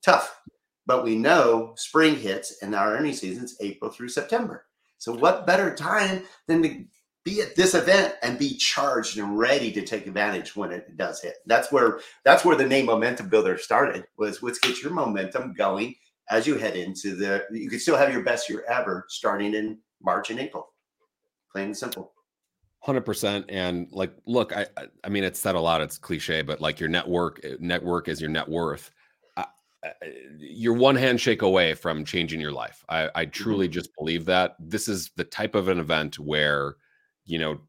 tough. 0.04 0.40
But 0.87 1.04
we 1.04 1.16
know 1.16 1.75
spring 1.76 2.16
hits 2.16 2.62
and 2.62 2.75
our 2.75 2.97
earnings 2.97 3.21
season 3.21 3.45
is 3.45 3.59
April 3.61 3.90
through 3.90 4.09
September. 4.09 4.64
So 4.97 5.14
what 5.14 5.47
better 5.47 5.75
time 5.75 6.23
than 6.47 6.62
to 6.62 6.85
be 7.25 7.42
at 7.42 7.57
this 7.57 7.75
event 7.75 8.14
and 8.23 8.38
be 8.38 8.57
charged 8.57 9.18
and 9.18 9.38
ready 9.38 9.71
to 9.73 9.85
take 9.85 10.07
advantage 10.07 10.57
when 10.57 10.73
it 10.73 10.97
does 10.97 11.21
hit. 11.21 11.35
That's 11.47 11.71
where 11.71 12.00
that's 12.25 12.45
where 12.45 12.57
the 12.57 12.66
name 12.66 12.87
Momentum 12.87 13.28
Builder 13.28 13.59
started. 13.59 14.07
Was 14.16 14.42
let's 14.42 14.59
get 14.59 14.83
your 14.83 14.92
momentum 14.92 15.52
going 15.52 15.95
as 16.30 16.47
you 16.47 16.56
head 16.56 16.76
into 16.76 17.16
the 17.16 17.44
you 17.50 17.70
could 17.70 17.80
still 17.80 17.97
have 17.97 18.12
your 18.12 18.23
best 18.23 18.49
year 18.49 18.64
ever 18.68 19.04
starting 19.08 19.54
in 19.54 19.78
March 20.02 20.30
and 20.30 20.38
April. 20.38 20.68
Plain 21.52 21.66
and 21.66 21.76
simple. 21.76 22.12
Hundred 22.80 23.00
percent, 23.00 23.47
and 23.49 23.88
like, 23.90 24.12
look, 24.25 24.56
I, 24.56 24.66
I 25.02 25.08
mean, 25.08 25.25
it's 25.25 25.40
said 25.40 25.56
a 25.56 25.61
lot. 25.61 25.80
It's 25.80 25.99
cliche, 25.99 26.42
but 26.42 26.61
like, 26.61 26.78
your 26.78 26.88
network, 26.88 27.40
network 27.58 28.06
is 28.06 28.20
your 28.20 28.30
net 28.30 28.49
worth. 28.49 28.92
you're 30.38 30.75
one 30.75 30.97
handshake 30.97 31.42
away 31.42 31.75
from 31.75 32.04
changing 32.04 32.40
your 32.40 32.52
life. 32.52 32.85
I, 32.88 33.11
I 33.14 33.25
truly 33.26 33.66
mm-hmm. 33.66 33.75
just 33.75 33.94
believe 33.97 34.25
that 34.26 34.56
this 34.58 34.88
is 34.88 35.11
the 35.16 35.25
type 35.25 35.54
of 35.54 35.68
an 35.68 35.78
event 35.78 36.18
where, 36.18 36.76
you 37.26 37.38
know, 37.38 37.61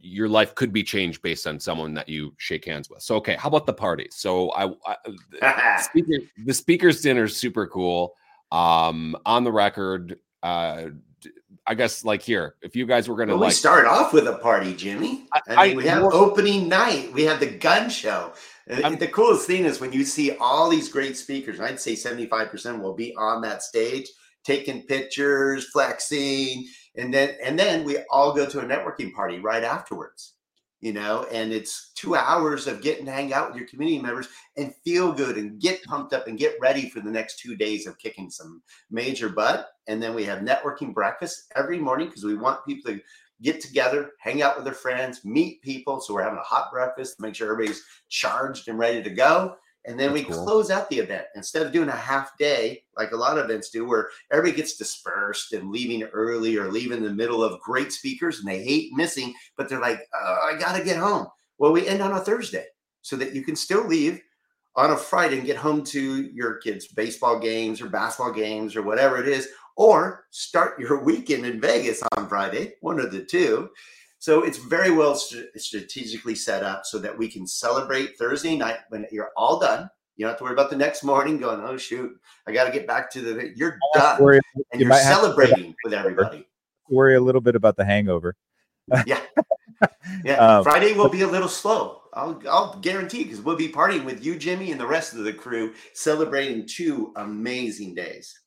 your 0.00 0.28
life 0.28 0.54
could 0.54 0.72
be 0.72 0.82
changed 0.82 1.22
based 1.22 1.46
on 1.46 1.60
someone 1.60 1.94
that 1.94 2.08
you 2.08 2.34
shake 2.38 2.64
hands 2.64 2.88
with. 2.88 3.02
So, 3.02 3.16
okay, 3.16 3.34
how 3.34 3.48
about 3.48 3.66
the 3.66 3.72
party? 3.72 4.08
So, 4.10 4.50
I, 4.52 4.72
I 5.42 5.76
speaker, 5.82 6.24
the 6.44 6.54
speakers 6.54 7.00
dinner 7.00 7.24
is 7.24 7.36
super 7.36 7.66
cool. 7.66 8.14
Um, 8.50 9.16
on 9.26 9.44
the 9.44 9.52
record, 9.52 10.18
uh, 10.42 10.86
I 11.66 11.74
guess 11.74 12.02
like 12.02 12.22
here, 12.22 12.54
if 12.62 12.74
you 12.74 12.86
guys 12.86 13.08
were 13.08 13.16
gonna 13.16 13.32
well, 13.32 13.40
like, 13.40 13.48
we 13.48 13.54
start 13.54 13.86
off 13.86 14.14
with 14.14 14.26
a 14.26 14.38
party, 14.38 14.72
Jimi. 14.72 15.24
I, 15.34 15.40
I 15.48 15.68
mean, 15.68 15.76
we 15.76 15.86
have 15.86 16.02
opening 16.02 16.66
night. 16.66 17.12
We 17.12 17.24
have 17.24 17.40
the 17.40 17.46
gun 17.46 17.90
show. 17.90 18.32
I'm, 18.84 18.96
the 18.96 19.08
coolest 19.08 19.46
thing 19.46 19.64
is 19.66 19.80
when 19.80 19.92
you 19.92 20.04
see 20.04 20.32
all 20.40 20.70
these 20.70 20.88
great 20.88 21.16
speakers. 21.16 21.60
I'd 21.60 21.78
say 21.78 21.94
seventy 21.94 22.26
five 22.26 22.50
percent 22.50 22.82
will 22.82 22.94
be 22.94 23.14
on 23.16 23.42
that 23.42 23.62
stage, 23.62 24.08
taking 24.44 24.82
pictures, 24.82 25.66
flexing 25.70 26.66
and 26.98 27.12
then 27.14 27.36
and 27.42 27.58
then 27.58 27.84
we 27.84 27.98
all 28.10 28.34
go 28.34 28.46
to 28.46 28.60
a 28.60 28.64
networking 28.64 29.12
party 29.12 29.38
right 29.38 29.64
afterwards 29.64 30.34
you 30.80 30.92
know? 30.92 31.26
And 31.32 31.52
it's 31.52 31.92
two 31.94 32.14
hours 32.14 32.66
of 32.66 32.82
getting 32.82 33.06
to 33.06 33.12
hang 33.12 33.32
out 33.32 33.48
with 33.48 33.58
your 33.58 33.68
community 33.68 34.00
members 34.00 34.28
and 34.56 34.74
feel 34.84 35.12
good 35.12 35.36
and 35.36 35.60
get 35.60 35.82
pumped 35.84 36.12
up 36.12 36.26
and 36.26 36.38
get 36.38 36.56
ready 36.60 36.88
for 36.88 37.00
the 37.00 37.10
next 37.10 37.38
two 37.38 37.56
days 37.56 37.86
of 37.86 37.98
kicking 37.98 38.30
some 38.30 38.62
major 38.90 39.28
butt. 39.28 39.70
And 39.88 40.02
then 40.02 40.14
we 40.14 40.24
have 40.24 40.40
networking 40.40 40.94
breakfast 40.94 41.52
every 41.56 41.78
morning 41.78 42.08
because 42.08 42.24
we 42.24 42.36
want 42.36 42.64
people 42.66 42.92
to 42.92 43.00
get 43.40 43.60
together 43.60 44.12
hang 44.18 44.42
out 44.42 44.56
with 44.56 44.64
their 44.64 44.74
friends 44.74 45.24
meet 45.24 45.62
people. 45.62 46.00
So 46.00 46.14
we're 46.14 46.22
having 46.22 46.38
a 46.38 46.42
hot 46.42 46.70
breakfast 46.72 47.16
to 47.16 47.22
make 47.22 47.34
sure 47.34 47.52
everybody's 47.52 47.84
charged 48.08 48.68
and 48.68 48.78
ready 48.78 49.02
to 49.02 49.10
go 49.10 49.56
and 49.86 49.98
then 49.98 50.12
That's 50.12 50.26
we 50.26 50.34
cool. 50.34 50.44
close 50.44 50.70
out 50.70 50.90
the 50.90 50.98
event 50.98 51.26
instead 51.34 51.64
of 51.64 51.72
doing 51.72 51.88
a 51.88 51.92
half 51.92 52.36
day 52.38 52.82
like 52.96 53.12
a 53.12 53.16
lot 53.16 53.38
of 53.38 53.44
events 53.44 53.70
do, 53.70 53.86
where 53.86 54.10
everybody 54.30 54.56
gets 54.56 54.76
dispersed 54.76 55.52
and 55.52 55.70
leaving 55.70 56.02
early 56.04 56.56
or 56.56 56.70
leaving 56.70 56.98
in 56.98 57.04
the 57.04 57.14
middle 57.14 57.42
of 57.42 57.60
great 57.60 57.92
speakers 57.92 58.40
and 58.40 58.48
they 58.48 58.62
hate 58.62 58.92
missing, 58.92 59.32
but 59.56 59.68
they're 59.68 59.80
like, 59.80 60.00
oh, 60.14 60.50
I 60.52 60.58
got 60.58 60.76
to 60.76 60.84
get 60.84 60.96
home. 60.96 61.26
Well, 61.58 61.72
we 61.72 61.86
end 61.86 62.02
on 62.02 62.12
a 62.12 62.20
Thursday 62.20 62.66
so 63.02 63.16
that 63.16 63.34
you 63.34 63.42
can 63.42 63.56
still 63.56 63.86
leave 63.86 64.20
on 64.76 64.90
a 64.90 64.96
Friday 64.96 65.38
and 65.38 65.46
get 65.46 65.56
home 65.56 65.82
to 65.82 66.30
your 66.32 66.56
kids' 66.58 66.88
baseball 66.88 67.38
games 67.38 67.80
or 67.80 67.88
basketball 67.88 68.32
games 68.32 68.76
or 68.76 68.82
whatever 68.82 69.20
it 69.20 69.28
is, 69.28 69.48
or 69.76 70.26
start 70.30 70.78
your 70.78 71.02
weekend 71.04 71.46
in 71.46 71.60
Vegas 71.60 72.02
on 72.16 72.28
Friday, 72.28 72.74
one 72.80 73.00
of 73.00 73.10
the 73.10 73.24
two. 73.24 73.70
So 74.18 74.42
it's 74.42 74.58
very 74.58 74.90
well 74.90 75.14
st- 75.14 75.48
strategically 75.56 76.34
set 76.34 76.62
up 76.62 76.84
so 76.84 76.98
that 76.98 77.16
we 77.16 77.28
can 77.28 77.46
celebrate 77.46 78.18
Thursday 78.18 78.56
night 78.56 78.78
when 78.88 79.06
you're 79.12 79.30
all 79.36 79.58
done. 79.58 79.88
You 80.16 80.24
don't 80.24 80.30
have 80.30 80.38
to 80.38 80.44
worry 80.44 80.54
about 80.54 80.70
the 80.70 80.76
next 80.76 81.04
morning 81.04 81.38
going, 81.38 81.60
oh, 81.60 81.76
shoot, 81.76 82.10
I 82.46 82.52
got 82.52 82.64
to 82.64 82.72
get 82.72 82.88
back 82.88 83.10
to 83.12 83.20
the. 83.20 83.52
You're 83.54 83.78
done. 83.94 84.20
Worry, 84.20 84.40
and 84.72 84.80
you 84.80 84.90
are 84.90 84.98
celebrating 84.98 85.74
with 85.84 85.94
everybody. 85.94 86.48
Worry 86.90 87.14
a 87.14 87.20
little 87.20 87.40
bit 87.40 87.54
about 87.54 87.76
the 87.76 87.84
hangover. 87.84 88.34
yeah. 89.06 89.20
Yeah. 90.24 90.38
Um, 90.38 90.64
Friday 90.64 90.92
will 90.94 91.08
be 91.08 91.20
a 91.20 91.26
little 91.26 91.48
slow. 91.48 92.02
I'll, 92.14 92.42
I'll 92.48 92.78
guarantee 92.80 93.22
because 93.22 93.40
we'll 93.40 93.54
be 93.54 93.68
partying 93.68 94.04
with 94.04 94.24
you, 94.24 94.34
Jimi, 94.34 94.72
and 94.72 94.80
the 94.80 94.86
rest 94.86 95.12
of 95.14 95.20
the 95.20 95.32
crew, 95.32 95.72
celebrating 95.92 96.66
two 96.66 97.12
amazing 97.14 97.94
days 97.94 98.37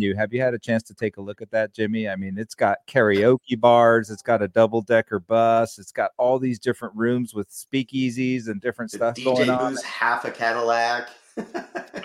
you 0.00 0.14
have 0.16 0.32
you 0.32 0.40
had 0.40 0.54
a 0.54 0.58
chance 0.58 0.82
to 0.84 0.94
take 0.94 1.16
a 1.16 1.20
look 1.20 1.42
at 1.42 1.50
that, 1.50 1.74
Jimi? 1.74 2.10
I 2.10 2.16
mean, 2.16 2.38
it's 2.38 2.54
got 2.54 2.78
karaoke 2.86 3.58
bars, 3.58 4.10
it's 4.10 4.22
got 4.22 4.42
a 4.42 4.48
double 4.48 4.82
decker 4.82 5.18
bus, 5.18 5.78
it's 5.78 5.92
got 5.92 6.12
all 6.18 6.38
these 6.38 6.58
different 6.58 6.94
rooms 6.94 7.34
with 7.34 7.50
speakeasies 7.50 8.48
and 8.48 8.60
different 8.60 8.90
the 8.90 8.98
stuff 8.98 9.16
DJ 9.16 9.24
going 9.24 9.50
on. 9.50 9.76
half 9.84 10.24
a 10.24 10.30
Cadillac. 10.30 11.10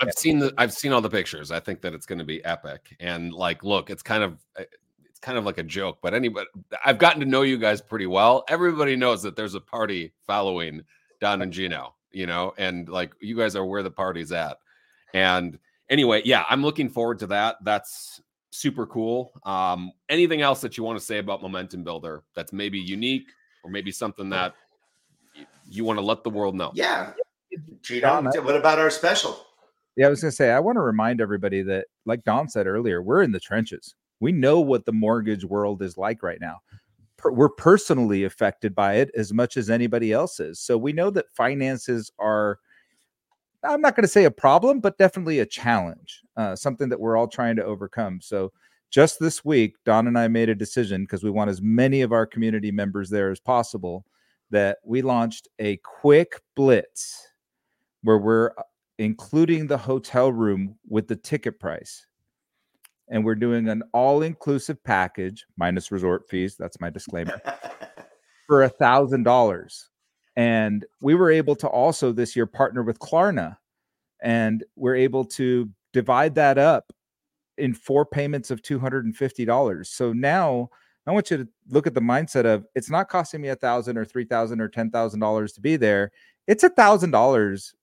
I've 0.00 0.14
seen 0.16 0.38
the 0.38 0.52
I've 0.58 0.72
seen 0.72 0.92
all 0.92 1.00
the 1.00 1.10
pictures. 1.10 1.50
I 1.50 1.60
think 1.60 1.80
that 1.82 1.94
it's 1.94 2.06
going 2.06 2.18
to 2.18 2.24
be 2.24 2.44
epic. 2.44 2.96
And 3.00 3.32
like, 3.32 3.64
look, 3.64 3.90
it's 3.90 4.02
kind 4.02 4.22
of 4.22 4.38
eh, 4.56 4.64
it's 5.04 5.20
kind 5.20 5.36
of 5.36 5.44
like 5.44 5.58
a 5.58 5.62
joke, 5.62 5.98
but 6.02 6.14
anybody 6.14 6.46
I've 6.84 6.98
gotten 6.98 7.20
to 7.20 7.26
know 7.26 7.42
you 7.42 7.58
guys 7.58 7.80
pretty 7.80 8.06
well. 8.06 8.44
Everybody 8.48 8.96
knows 8.96 9.22
that 9.22 9.36
there's 9.36 9.54
a 9.54 9.60
party 9.60 10.12
following 10.26 10.82
Don 11.20 11.42
and 11.42 11.52
Gino, 11.52 11.94
you 12.12 12.26
know, 12.26 12.54
and 12.58 12.88
like 12.88 13.12
you 13.20 13.36
guys 13.36 13.56
are 13.56 13.64
where 13.64 13.82
the 13.82 13.90
party's 13.90 14.32
at. 14.32 14.58
And 15.14 15.58
anyway, 15.90 16.22
yeah, 16.24 16.44
I'm 16.48 16.62
looking 16.62 16.88
forward 16.88 17.18
to 17.20 17.26
that. 17.28 17.56
That's 17.62 18.20
super 18.50 18.86
cool. 18.86 19.32
Um, 19.44 19.92
anything 20.08 20.42
else 20.42 20.60
that 20.62 20.76
you 20.76 20.84
want 20.84 20.98
to 20.98 21.04
say 21.04 21.18
about 21.18 21.42
Momentum 21.42 21.84
Builder 21.84 22.22
that's 22.34 22.52
maybe 22.52 22.78
unique 22.78 23.28
or 23.62 23.70
maybe 23.70 23.90
something 23.92 24.30
that 24.30 24.54
you 25.68 25.84
want 25.84 25.98
to 25.98 26.04
let 26.04 26.24
the 26.24 26.30
world 26.30 26.54
know? 26.54 26.70
Yeah. 26.74 27.12
Gino, 27.82 28.22
what 28.22 28.56
about 28.56 28.78
our 28.78 28.90
special? 28.90 29.44
Yeah, 29.96 30.06
I 30.06 30.10
was 30.10 30.20
going 30.20 30.30
to 30.30 30.36
say, 30.36 30.50
I 30.50 30.60
want 30.60 30.76
to 30.76 30.80
remind 30.80 31.20
everybody 31.20 31.62
that, 31.62 31.86
like 32.06 32.22
Don 32.22 32.48
said 32.48 32.66
earlier, 32.66 33.02
we're 33.02 33.22
in 33.22 33.32
the 33.32 33.40
trenches. 33.40 33.94
We 34.20 34.32
know 34.32 34.60
what 34.60 34.84
the 34.84 34.92
mortgage 34.92 35.44
world 35.44 35.82
is 35.82 35.98
like 35.98 36.22
right 36.22 36.40
now. 36.40 36.58
Per- 37.16 37.32
we're 37.32 37.48
personally 37.48 38.24
affected 38.24 38.74
by 38.74 38.94
it 38.94 39.10
as 39.16 39.32
much 39.32 39.56
as 39.56 39.70
anybody 39.70 40.12
else 40.12 40.38
is. 40.38 40.60
So 40.60 40.78
we 40.78 40.92
know 40.92 41.10
that 41.10 41.30
finances 41.30 42.12
are, 42.18 42.60
I'm 43.64 43.80
not 43.80 43.96
going 43.96 44.04
to 44.04 44.08
say 44.08 44.24
a 44.24 44.30
problem, 44.30 44.80
but 44.80 44.98
definitely 44.98 45.40
a 45.40 45.46
challenge, 45.46 46.22
uh, 46.36 46.54
something 46.54 46.88
that 46.88 47.00
we're 47.00 47.16
all 47.16 47.26
trying 47.26 47.56
to 47.56 47.64
overcome. 47.64 48.20
So 48.20 48.52
just 48.90 49.18
this 49.18 49.44
week, 49.44 49.76
Don 49.84 50.06
and 50.06 50.18
I 50.18 50.28
made 50.28 50.48
a 50.48 50.54
decision 50.54 51.02
because 51.02 51.22
we 51.22 51.30
want 51.30 51.50
as 51.50 51.60
many 51.60 52.02
of 52.02 52.12
our 52.12 52.26
community 52.26 52.70
members 52.70 53.10
there 53.10 53.30
as 53.30 53.40
possible 53.40 54.04
that 54.50 54.78
we 54.84 55.02
launched 55.02 55.48
a 55.58 55.76
quick 55.78 56.40
blitz 56.56 57.26
where 58.02 58.18
we're 58.18 58.50
uh, 58.56 58.62
including 58.98 59.66
the 59.66 59.76
hotel 59.76 60.32
room 60.32 60.76
with 60.88 61.06
the 61.06 61.16
ticket 61.16 61.60
price. 61.60 62.06
And 63.10 63.24
we're 63.24 63.34
doing 63.34 63.68
an 63.68 63.82
all 63.92 64.22
inclusive 64.22 64.82
package 64.84 65.46
minus 65.56 65.90
resort 65.90 66.28
fees. 66.28 66.56
That's 66.58 66.80
my 66.80 66.90
disclaimer 66.90 67.40
for 68.46 68.62
a 68.62 68.68
thousand 68.68 69.22
dollars. 69.22 69.87
And 70.38 70.86
we 71.00 71.16
were 71.16 71.32
able 71.32 71.56
to 71.56 71.66
also 71.66 72.12
this 72.12 72.36
year 72.36 72.46
partner 72.46 72.84
with 72.84 73.00
Klarna 73.00 73.56
and 74.22 74.62
we're 74.76 74.94
able 74.94 75.24
to 75.24 75.68
divide 75.92 76.36
that 76.36 76.58
up 76.58 76.92
in 77.56 77.74
four 77.74 78.06
payments 78.06 78.52
of 78.52 78.62
$250. 78.62 79.86
So 79.86 80.12
now 80.12 80.70
I 81.08 81.10
want 81.10 81.32
you 81.32 81.38
to 81.38 81.48
look 81.70 81.88
at 81.88 81.94
the 81.94 82.00
mindset 82.00 82.44
of 82.44 82.66
it's 82.76 82.88
not 82.88 83.08
costing 83.08 83.40
me 83.40 83.48
a 83.48 83.56
thousand 83.56 83.98
or 83.98 84.04
three 84.04 84.24
thousand 84.24 84.60
or 84.60 84.68
ten 84.68 84.92
thousand 84.92 85.18
dollars 85.18 85.54
to 85.54 85.60
be 85.60 85.76
there. 85.76 86.12
It's 86.46 86.62
a 86.62 86.68
thousand 86.68 87.10
dollars 87.10 87.74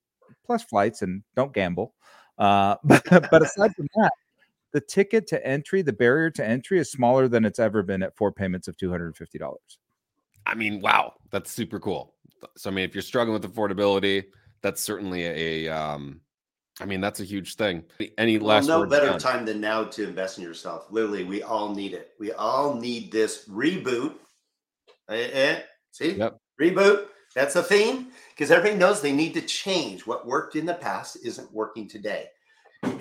plus 0.46 0.64
flights 0.64 1.02
and 1.02 1.24
don't 1.36 1.52
gamble. 1.52 1.94
Uh, 2.38 2.78
but, 2.86 3.04
but 3.10 3.42
aside 3.42 3.76
from 3.76 3.88
that, 3.96 4.14
the 4.72 4.80
ticket 4.80 5.28
to 5.28 5.46
entry, 5.46 5.82
the 5.82 5.92
barrier 5.92 6.30
to 6.32 6.46
entry 6.46 6.80
is 6.80 6.90
smaller 6.90 7.28
than 7.28 7.44
it's 7.44 7.60
ever 7.60 7.84
been 7.84 8.02
at 8.02 8.16
four 8.16 8.32
payments 8.32 8.70
of 8.70 8.78
$250. 8.78 9.56
I 10.46 10.56
mean, 10.56 10.80
wow, 10.80 11.16
that's 11.32 11.52
super 11.52 11.80
cool. 11.80 12.15
So, 12.58 12.70
I 12.70 12.74
mean, 12.74 12.86
if 12.86 12.96
you're 12.96 13.02
struggling 13.02 13.40
with 13.40 13.54
affordability, 13.54 14.26
that's 14.62 14.82
certainly 14.82 15.26
a, 15.26 15.70
um, 15.70 16.22
I 16.80 16.86
mean, 16.86 17.02
that's 17.02 17.20
a 17.20 17.24
huge 17.24 17.56
thing. 17.56 17.84
Any 18.18 18.38
well, 18.38 18.48
last 18.48 18.68
no 18.68 18.86
better 18.86 19.18
time 19.18 19.46
than 19.46 19.62
now 19.62 19.86
to 19.86 20.04
invest 20.08 20.38
in 20.38 20.44
yourself. 20.44 20.88
Literally, 20.92 21.24
we 21.24 21.42
all 21.44 21.74
need 21.74 21.94
it. 21.94 22.12
We 22.20 22.32
all 22.34 22.74
need 22.74 23.12
this 23.12 23.48
reboot. 23.48 24.14
Eh, 25.10 25.30
eh, 25.32 25.60
see, 25.92 26.14
yep. 26.14 26.38
reboot. 26.62 27.08
That's 27.36 27.56
a 27.56 27.64
theme 27.64 28.08
because 28.34 28.52
everybody 28.52 28.80
knows 28.80 29.02
they 29.02 29.12
need 29.12 29.34
to 29.34 29.42
change. 29.42 30.08
What 30.08 30.26
worked 30.26 30.56
in 30.56 30.66
the 30.66 30.74
past 30.74 31.18
isn't 31.24 31.54
working 31.54 31.88
today. 31.88 32.28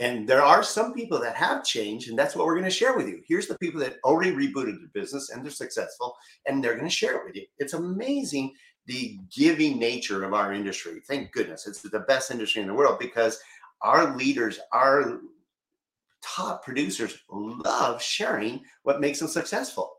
And 0.00 0.26
there 0.26 0.42
are 0.42 0.62
some 0.62 0.94
people 0.94 1.20
that 1.20 1.36
have 1.36 1.64
changed, 1.64 2.08
and 2.08 2.18
that's 2.18 2.34
what 2.34 2.46
we're 2.46 2.54
going 2.54 2.64
to 2.64 2.70
share 2.70 2.96
with 2.96 3.06
you. 3.06 3.20
Here's 3.26 3.46
the 3.46 3.58
people 3.58 3.80
that 3.80 3.98
already 4.02 4.32
rebooted 4.32 4.78
their 4.78 4.88
business 4.94 5.30
and 5.30 5.44
they're 5.44 5.50
successful, 5.50 6.16
and 6.46 6.62
they're 6.62 6.74
going 6.74 6.88
to 6.88 6.94
share 6.94 7.16
it 7.16 7.24
with 7.24 7.36
you. 7.36 7.44
It's 7.58 7.74
amazing 7.74 8.54
the 8.86 9.18
giving 9.34 9.78
nature 9.78 10.24
of 10.24 10.34
our 10.34 10.52
industry. 10.52 11.00
Thank 11.06 11.32
goodness 11.32 11.66
it's 11.66 11.82
the 11.82 12.00
best 12.00 12.30
industry 12.30 12.62
in 12.62 12.68
the 12.68 12.74
world 12.74 12.98
because 12.98 13.40
our 13.82 14.16
leaders, 14.16 14.58
our 14.72 15.20
top 16.22 16.64
producers 16.64 17.18
love 17.30 18.02
sharing 18.02 18.62
what 18.82 19.00
makes 19.00 19.18
them 19.18 19.28
successful. 19.28 19.96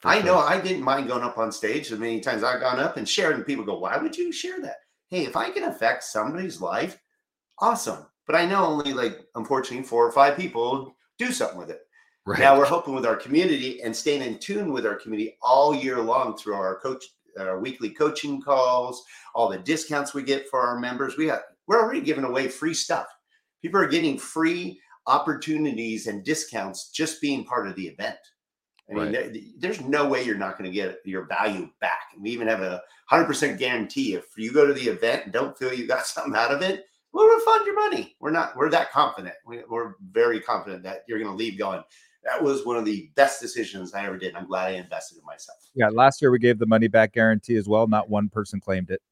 For 0.00 0.08
I 0.08 0.16
sure. 0.16 0.24
know 0.24 0.38
I 0.38 0.60
didn't 0.60 0.82
mind 0.82 1.08
going 1.08 1.22
up 1.22 1.38
on 1.38 1.50
stage 1.50 1.90
as 1.90 1.98
many 1.98 2.20
times 2.20 2.42
I've 2.42 2.60
gone 2.60 2.78
up 2.78 2.96
and 2.96 3.08
shared, 3.08 3.36
and 3.36 3.46
people 3.46 3.64
go, 3.64 3.78
Why 3.78 3.96
would 3.96 4.16
you 4.16 4.32
share 4.32 4.60
that? 4.60 4.76
Hey, 5.08 5.24
if 5.24 5.36
I 5.36 5.50
can 5.50 5.64
affect 5.64 6.04
somebody's 6.04 6.60
life, 6.60 6.98
awesome. 7.58 8.06
But 8.26 8.36
I 8.36 8.46
know 8.46 8.64
only 8.64 8.92
like, 8.92 9.18
unfortunately, 9.34 9.86
four 9.86 10.06
or 10.06 10.12
five 10.12 10.36
people 10.36 10.94
do 11.18 11.32
something 11.32 11.58
with 11.58 11.70
it. 11.70 11.80
Right. 12.26 12.38
Now 12.38 12.56
we're 12.56 12.64
hoping 12.64 12.94
with 12.94 13.04
our 13.04 13.16
community 13.16 13.82
and 13.82 13.94
staying 13.94 14.22
in 14.22 14.38
tune 14.38 14.72
with 14.72 14.86
our 14.86 14.94
community 14.94 15.36
all 15.42 15.74
year 15.74 16.00
long 16.00 16.36
through 16.36 16.54
our 16.54 16.80
coach, 16.80 17.04
our 17.38 17.60
weekly 17.60 17.90
coaching 17.90 18.40
calls, 18.40 19.02
all 19.34 19.48
the 19.48 19.58
discounts 19.58 20.14
we 20.14 20.22
get 20.22 20.48
for 20.48 20.60
our 20.60 20.78
members. 20.78 21.16
We 21.16 21.26
have 21.28 21.42
we're 21.66 21.80
already 21.80 22.00
giving 22.00 22.24
away 22.24 22.48
free 22.48 22.74
stuff. 22.74 23.06
People 23.62 23.80
are 23.80 23.88
getting 23.88 24.18
free 24.18 24.80
opportunities 25.06 26.06
and 26.06 26.24
discounts 26.24 26.90
just 26.90 27.20
being 27.20 27.44
part 27.44 27.68
of 27.68 27.76
the 27.76 27.86
event. 27.86 28.18
I 28.90 28.94
mean, 28.94 29.04
right. 29.04 29.32
there, 29.32 29.42
there's 29.58 29.80
no 29.80 30.06
way 30.06 30.22
you're 30.22 30.36
not 30.36 30.58
going 30.58 30.70
to 30.70 30.74
get 30.74 30.98
your 31.04 31.26
value 31.26 31.70
back. 31.80 32.10
And 32.12 32.22
we 32.22 32.30
even 32.30 32.48
have 32.48 32.60
a 32.60 32.82
100% 33.10 33.58
guarantee. 33.58 34.14
If 34.14 34.26
you 34.36 34.52
go 34.52 34.66
to 34.66 34.74
the 34.74 34.88
event 34.88 35.24
and 35.24 35.32
don't 35.32 35.56
feel 35.56 35.72
you 35.72 35.86
got 35.86 36.06
something 36.06 36.34
out 36.34 36.52
of 36.52 36.62
it, 36.62 36.84
we'll 37.12 37.34
refund 37.34 37.64
your 37.64 37.74
money. 37.74 38.14
We're 38.20 38.30
not, 38.30 38.56
we're 38.56 38.70
that 38.70 38.92
confident. 38.92 39.34
We, 39.46 39.60
are 39.60 39.96
very 40.10 40.40
confident 40.40 40.82
that 40.82 41.04
you're 41.08 41.18
going 41.18 41.30
to 41.30 41.36
leave 41.36 41.58
going. 41.58 41.82
That 42.24 42.42
was 42.42 42.64
one 42.64 42.76
of 42.76 42.84
the 42.84 43.10
best 43.14 43.40
decisions 43.40 43.92
I 43.94 44.06
ever 44.06 44.16
did. 44.16 44.28
And 44.28 44.38
I'm 44.38 44.46
glad 44.46 44.68
I 44.68 44.76
invested 44.76 45.18
in 45.18 45.24
myself. 45.24 45.58
Yeah. 45.74 45.88
Last 45.88 46.22
year 46.22 46.30
we 46.30 46.38
gave 46.38 46.58
the 46.58 46.66
money 46.66 46.88
back 46.88 47.12
guarantee 47.12 47.56
as 47.56 47.68
well. 47.68 47.86
Not 47.86 48.08
one 48.08 48.28
person 48.28 48.60
claimed 48.60 48.90
it. 48.90 49.02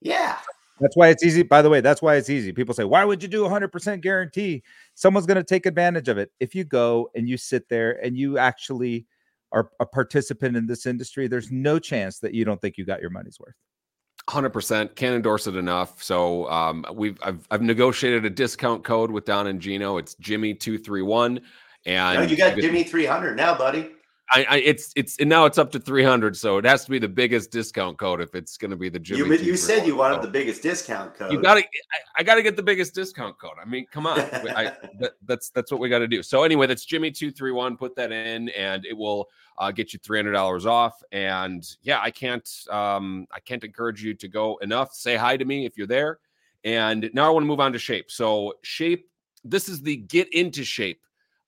Yeah. 0.00 0.36
That's 0.80 0.96
why 0.96 1.08
it's 1.08 1.24
easy. 1.24 1.42
By 1.42 1.62
the 1.62 1.70
way, 1.70 1.80
that's 1.80 2.00
why 2.00 2.16
it's 2.16 2.30
easy. 2.30 2.52
People 2.52 2.74
say, 2.74 2.84
why 2.84 3.04
would 3.04 3.22
you 3.22 3.28
do 3.28 3.42
100% 3.44 4.00
guarantee? 4.00 4.62
Someone's 4.94 5.26
going 5.26 5.36
to 5.36 5.44
take 5.44 5.66
advantage 5.66 6.08
of 6.08 6.18
it. 6.18 6.30
If 6.38 6.54
you 6.54 6.64
go 6.64 7.10
and 7.14 7.28
you 7.28 7.36
sit 7.36 7.68
there 7.68 7.92
and 8.04 8.16
you 8.16 8.38
actually 8.38 9.06
are 9.50 9.70
a 9.80 9.86
participant 9.86 10.56
in 10.56 10.66
this 10.66 10.86
industry, 10.86 11.26
there's 11.26 11.50
no 11.50 11.78
chance 11.78 12.18
that 12.20 12.34
you 12.34 12.44
don't 12.44 12.60
think 12.60 12.76
you 12.76 12.84
got 12.84 13.00
your 13.00 13.10
money's 13.10 13.38
worth. 13.40 13.54
100% 14.28 14.94
can't 14.94 15.16
endorse 15.16 15.46
it 15.46 15.56
enough. 15.56 16.02
So 16.02 16.48
um, 16.50 16.84
we've 16.92 17.18
I've, 17.22 17.46
I've 17.50 17.62
negotiated 17.62 18.26
a 18.26 18.30
discount 18.30 18.84
code 18.84 19.10
with 19.10 19.24
Don 19.24 19.46
and 19.46 19.60
Gino. 19.60 19.96
It's 19.96 20.14
Jimi 20.16 20.58
two 20.58 20.76
three 20.76 21.02
one, 21.02 21.40
and 21.86 22.20
no, 22.20 22.22
you 22.22 22.36
got 22.36 22.54
Jimi 22.54 22.88
three 22.88 23.06
hundred 23.06 23.36
now, 23.36 23.56
buddy. 23.56 23.90
I, 24.30 24.46
I, 24.48 24.56
it's 24.58 24.92
it's 24.94 25.18
and 25.18 25.28
now 25.28 25.46
it's 25.46 25.56
up 25.56 25.72
to 25.72 25.78
300 25.78 26.36
so 26.36 26.58
it 26.58 26.64
has 26.66 26.84
to 26.84 26.90
be 26.90 26.98
the 26.98 27.08
biggest 27.08 27.50
discount 27.50 27.96
code 27.96 28.20
if 28.20 28.34
it's 28.34 28.58
going 28.58 28.70
to 28.70 28.76
be 28.76 28.90
the 28.90 29.00
Jimi 29.00 29.38
you, 29.38 29.46
you 29.46 29.56
said 29.56 29.86
you 29.86 29.96
wanted 29.96 30.20
the 30.20 30.28
biggest 30.28 30.62
discount 30.62 31.14
code 31.14 31.32
you 31.32 31.40
got 31.40 31.54
to 31.54 31.60
I, 31.60 32.20
I 32.20 32.22
got 32.22 32.34
to 32.34 32.42
get 32.42 32.54
the 32.54 32.62
biggest 32.62 32.94
discount 32.94 33.38
code. 33.38 33.54
I 33.60 33.64
mean 33.64 33.86
come 33.90 34.06
on. 34.06 34.20
I, 34.20 34.76
that, 35.00 35.12
that's 35.24 35.48
that's 35.50 35.70
what 35.72 35.80
we 35.80 35.88
got 35.88 36.00
to 36.00 36.08
do. 36.08 36.22
So 36.22 36.42
anyway 36.42 36.66
that's 36.66 36.84
Jimi 36.84 37.14
231 37.14 37.78
put 37.78 37.96
that 37.96 38.12
in 38.12 38.50
and 38.50 38.84
it 38.84 38.96
will 38.96 39.28
uh, 39.56 39.72
get 39.72 39.94
you 39.94 39.98
$300 39.98 40.66
off. 40.66 41.02
And 41.10 41.64
yeah 41.82 42.00
i 42.02 42.10
can't 42.10 42.48
um 42.70 43.26
i 43.32 43.40
can't 43.40 43.64
encourage 43.64 44.02
you 44.02 44.12
to 44.14 44.28
go 44.28 44.58
enough. 44.58 44.92
Say 44.92 45.16
hi 45.16 45.38
to 45.38 45.44
me 45.44 45.64
if 45.64 45.78
you're 45.78 45.86
there. 45.86 46.18
And 46.64 47.08
now 47.14 47.26
i 47.26 47.30
want 47.30 47.44
to 47.44 47.48
move 47.48 47.60
on 47.60 47.72
to 47.72 47.78
shape. 47.78 48.10
So 48.10 48.54
shape 48.62 49.08
this 49.42 49.70
is 49.70 49.80
the 49.80 49.96
get 49.96 50.30
into 50.34 50.64
shape 50.64 51.00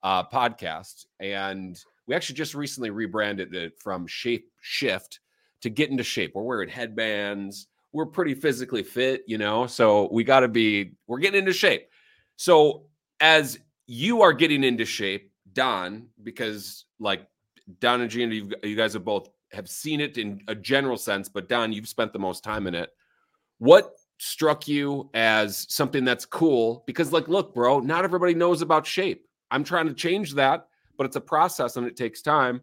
uh 0.02 0.24
podcast 0.24 1.06
and 1.20 1.84
we 2.06 2.16
actually 2.16 2.34
just 2.34 2.54
recently 2.54 2.90
rebranded 2.90 3.54
it 3.54 3.78
from 3.78 4.06
Shape 4.06 4.50
Shift 4.60 5.20
to 5.60 5.70
get 5.70 5.90
into 5.90 6.02
shape. 6.02 6.32
We're 6.34 6.42
wearing 6.42 6.68
headbands. 6.68 7.68
We're 7.92 8.06
pretty 8.06 8.34
physically 8.34 8.82
fit, 8.82 9.22
you 9.26 9.38
know, 9.38 9.66
so 9.66 10.08
we 10.12 10.24
got 10.24 10.40
to 10.40 10.48
be, 10.48 10.92
we're 11.06 11.18
getting 11.18 11.38
into 11.40 11.52
shape. 11.52 11.88
So 12.36 12.86
as 13.20 13.58
you 13.86 14.22
are 14.22 14.32
getting 14.32 14.64
into 14.64 14.84
shape, 14.84 15.32
Don, 15.52 16.08
because 16.22 16.84
like 16.98 17.26
Don 17.78 18.00
and 18.00 18.10
Gino, 18.10 18.48
you 18.62 18.76
guys 18.76 18.94
have 18.94 19.04
both 19.04 19.28
have 19.52 19.68
seen 19.68 20.00
it 20.00 20.18
in 20.18 20.40
a 20.48 20.54
general 20.54 20.96
sense, 20.96 21.28
but 21.28 21.48
Don, 21.48 21.72
you've 21.72 21.88
spent 21.88 22.12
the 22.12 22.18
most 22.18 22.42
time 22.42 22.66
in 22.66 22.74
it. 22.74 22.90
What 23.58 23.92
struck 24.18 24.66
you 24.68 25.10
as 25.14 25.66
something 25.68 26.04
that's 26.04 26.24
cool? 26.24 26.84
Because, 26.86 27.12
like, 27.12 27.28
look, 27.28 27.54
bro, 27.54 27.80
not 27.80 28.04
everybody 28.04 28.34
knows 28.34 28.62
about 28.62 28.86
shape. 28.86 29.26
I'm 29.50 29.64
trying 29.64 29.86
to 29.86 29.94
change 29.94 30.34
that 30.34 30.66
but 31.00 31.06
it's 31.06 31.16
a 31.16 31.20
process 31.22 31.78
and 31.78 31.86
it 31.86 31.96
takes 31.96 32.20
time. 32.20 32.60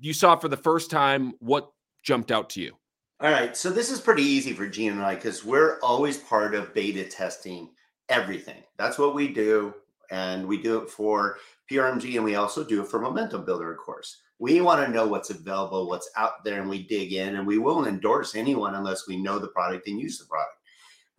You 0.00 0.12
saw 0.12 0.34
for 0.34 0.48
the 0.48 0.56
first 0.56 0.90
time 0.90 1.34
what 1.38 1.70
jumped 2.02 2.32
out 2.32 2.50
to 2.50 2.60
you. 2.60 2.72
All 3.20 3.30
right. 3.30 3.56
So 3.56 3.70
this 3.70 3.92
is 3.92 4.00
pretty 4.00 4.24
easy 4.24 4.52
for 4.52 4.66
Gene 4.66 4.90
and 4.90 5.00
I 5.00 5.14
because 5.14 5.44
we're 5.44 5.78
always 5.78 6.16
part 6.16 6.56
of 6.56 6.74
beta 6.74 7.04
testing 7.04 7.70
everything. 8.08 8.60
That's 8.76 8.98
what 8.98 9.14
we 9.14 9.28
do. 9.28 9.72
And 10.10 10.48
we 10.48 10.60
do 10.60 10.78
it 10.78 10.90
for 10.90 11.36
PRMG 11.70 12.16
and 12.16 12.24
we 12.24 12.34
also 12.34 12.64
do 12.64 12.82
it 12.82 12.88
for 12.88 12.98
Momentum 12.98 13.44
Builder, 13.44 13.70
of 13.70 13.78
course. 13.78 14.22
We 14.40 14.60
want 14.60 14.84
to 14.84 14.90
know 14.92 15.06
what's 15.06 15.30
available, 15.30 15.88
what's 15.88 16.10
out 16.16 16.42
there, 16.44 16.60
and 16.60 16.68
we 16.68 16.82
dig 16.82 17.12
in 17.12 17.36
and 17.36 17.46
we 17.46 17.58
won't 17.58 17.86
endorse 17.86 18.34
anyone 18.34 18.74
unless 18.74 19.06
we 19.06 19.16
know 19.16 19.38
the 19.38 19.46
product 19.46 19.86
and 19.86 20.00
use 20.00 20.18
the 20.18 20.26
product. 20.26 20.56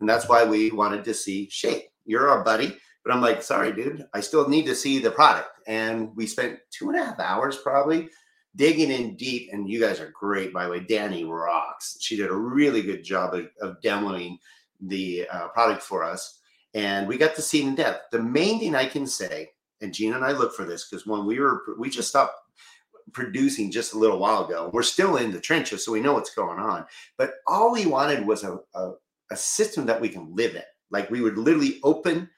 And 0.00 0.08
that's 0.08 0.28
why 0.28 0.44
we 0.44 0.70
wanted 0.70 1.02
to 1.04 1.14
see 1.14 1.48
Shape. 1.48 1.84
You're 2.04 2.28
our 2.28 2.44
buddy 2.44 2.76
But 3.06 3.14
I'm 3.14 3.22
like, 3.22 3.40
sorry, 3.40 3.72
dude, 3.72 4.04
I 4.14 4.20
still 4.20 4.48
need 4.48 4.66
to 4.66 4.74
see 4.74 4.98
the 4.98 5.12
product. 5.12 5.50
And 5.68 6.10
we 6.16 6.26
spent 6.26 6.58
two 6.72 6.88
and 6.88 6.98
a 6.98 7.04
half 7.04 7.20
hours 7.20 7.56
probably 7.56 8.08
digging 8.56 8.90
in 8.90 9.14
deep. 9.14 9.50
And 9.52 9.70
you 9.70 9.78
guys 9.80 10.00
are 10.00 10.12
great, 10.18 10.52
by 10.52 10.64
the 10.64 10.72
way. 10.72 10.80
Danny 10.80 11.22
rocks. 11.22 11.98
She 12.00 12.16
did 12.16 12.30
a 12.30 12.36
really 12.36 12.82
good 12.82 13.04
job 13.04 13.34
of, 13.34 13.46
of 13.60 13.80
demoing 13.80 14.38
the 14.80 15.28
uh, 15.30 15.46
product 15.48 15.82
for 15.82 16.02
us. 16.02 16.40
And 16.74 17.06
we 17.06 17.16
got 17.16 17.36
to 17.36 17.42
see 17.42 17.62
in 17.62 17.76
depth. 17.76 18.10
The 18.10 18.20
main 18.20 18.58
thing 18.58 18.74
I 18.74 18.86
can 18.86 19.06
say, 19.06 19.50
and 19.80 19.94
Gino 19.94 20.16
and 20.16 20.24
I 20.24 20.32
look 20.32 20.52
for 20.56 20.64
this 20.64 20.88
because 20.88 21.06
when 21.06 21.26
we 21.26 21.38
were, 21.38 21.62
we 21.78 21.88
just 21.88 22.08
stopped 22.08 22.40
producing 23.12 23.70
just 23.70 23.92
a 23.92 23.98
little 23.98 24.18
while 24.18 24.46
ago. 24.46 24.68
We're 24.72 24.82
still 24.82 25.16
in 25.16 25.30
the 25.30 25.40
trenches, 25.40 25.84
so 25.84 25.92
we 25.92 26.00
know 26.00 26.14
what's 26.14 26.34
going 26.34 26.58
on. 26.58 26.86
But 27.16 27.34
all 27.46 27.72
we 27.72 27.86
wanted 27.86 28.26
was 28.26 28.42
a, 28.42 28.58
a, 28.74 28.94
a 29.30 29.36
system 29.36 29.86
that 29.86 30.00
we 30.00 30.08
can 30.08 30.34
live 30.34 30.56
in. 30.56 30.62
Like 30.90 31.08
we 31.08 31.20
would 31.20 31.38
literally 31.38 31.78
open 31.84 32.28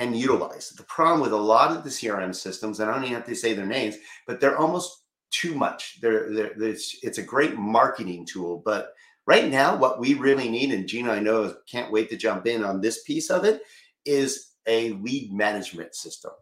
and 0.00 0.16
utilize. 0.16 0.70
The 0.70 0.82
problem 0.84 1.20
with 1.20 1.32
a 1.32 1.36
lot 1.36 1.76
of 1.76 1.84
the 1.84 1.90
CRM 1.90 2.34
systems, 2.34 2.80
and 2.80 2.90
I 2.90 2.94
don't 2.94 3.04
even 3.04 3.14
have 3.16 3.26
to 3.26 3.34
say 3.36 3.52
their 3.52 3.66
names, 3.66 3.96
but 4.26 4.40
they're 4.40 4.58
almost 4.58 5.04
too 5.30 5.54
much. 5.54 6.00
They're, 6.00 6.32
they're, 6.32 6.62
it's, 6.62 6.96
it's 7.02 7.18
a 7.18 7.22
great 7.22 7.56
marketing 7.56 8.24
tool, 8.24 8.62
but 8.64 8.94
right 9.26 9.48
now, 9.48 9.76
what 9.76 10.00
we 10.00 10.14
really 10.14 10.48
need, 10.48 10.72
and 10.72 10.88
Gino, 10.88 11.12
I 11.12 11.20
know 11.20 11.54
can't 11.70 11.92
wait 11.92 12.08
to 12.08 12.16
jump 12.16 12.46
in 12.46 12.64
on 12.64 12.80
this 12.80 13.02
piece 13.02 13.30
of 13.30 13.44
it, 13.44 13.60
is 14.06 14.52
a 14.66 14.92
lead 14.94 15.34
management 15.34 15.94
system. 15.94 16.32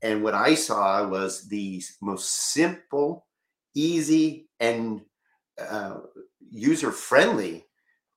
And 0.00 0.22
what 0.22 0.34
I 0.34 0.54
saw 0.54 1.06
was 1.06 1.48
the 1.48 1.82
most 2.00 2.52
simple, 2.52 3.26
easy, 3.74 4.48
and 4.60 5.00
uh, 5.60 5.98
user 6.50 6.92
friendly 6.92 7.66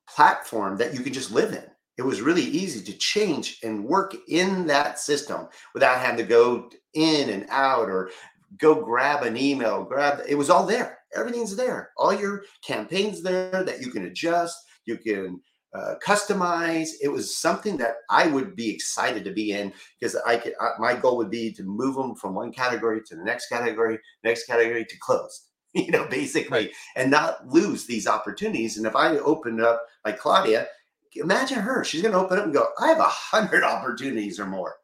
platform 0.08 0.78
that 0.78 0.94
you 0.94 1.00
can 1.00 1.12
just 1.12 1.32
live 1.32 1.54
in. 1.54 1.66
It 1.98 2.04
was 2.04 2.22
really 2.22 2.44
easy 2.44 2.84
to 2.84 2.98
change 2.98 3.60
and 3.64 3.86
work 3.86 4.16
in 4.28 4.68
that 4.68 5.00
system 5.00 5.48
without 5.74 6.00
having 6.00 6.18
to 6.18 6.24
go 6.24 6.70
in 6.94 7.30
and 7.30 7.46
out 7.50 7.90
or 7.90 8.10
go 8.58 8.76
grab 8.76 9.24
an 9.24 9.38
email, 9.38 9.84
grab 9.84 10.22
it 10.28 10.36
was 10.36 10.50
all 10.50 10.66
there. 10.66 11.00
Everything's 11.16 11.56
there. 11.56 11.92
All 11.98 12.14
your 12.14 12.44
campaigns 12.66 13.22
there 13.22 13.64
that 13.64 13.82
you 13.82 13.90
can 13.90 14.06
adjust, 14.06 14.58
you 14.86 14.98
can 14.98 15.40
uh, 15.74 15.96
customize. 16.06 16.90
It 17.02 17.08
was 17.10 17.38
something 17.38 17.78
that 17.78 17.96
I 18.10 18.28
would 18.28 18.56
be 18.56 18.70
excited 18.70 19.24
to 19.26 19.32
be 19.32 19.52
in 19.52 19.74
because 20.00 20.16
I 20.26 20.38
could. 20.38 20.54
Uh, 20.60 20.72
my 20.80 20.96
goal 20.96 21.18
would 21.18 21.32
be 21.32 21.52
to 21.54 21.64
move 21.64 21.96
them 21.96 22.16
from 22.16 22.36
one 22.36 22.52
category 22.52 23.02
to 23.08 23.16
the 23.16 23.24
next 23.24 23.48
category, 23.48 24.00
next 24.24 24.46
category 24.46 24.86
to 24.86 24.98
close 25.00 25.48
You 25.74 25.92
know, 25.92 26.08
basically, 26.08 26.72
and 26.96 27.12
not 27.12 27.48
lose 27.48 27.86
these 27.86 28.08
opportunities. 28.08 28.78
And 28.78 28.86
if 28.86 28.96
I 28.96 29.18
open 29.18 29.60
up 29.60 29.84
like 30.06 30.18
Claudia, 30.18 30.68
imagine 31.16 31.60
her. 31.60 31.84
She's 31.84 32.02
going 32.02 32.14
to 32.14 32.20
open 32.20 32.38
up 32.38 32.46
and 32.46 32.54
go, 32.54 32.68
"I 32.80 32.88
have 32.88 33.00
a 33.00 33.04
hundred 33.04 33.64
opportunities 33.76 34.40
or 34.40 34.46
more." 34.46 34.76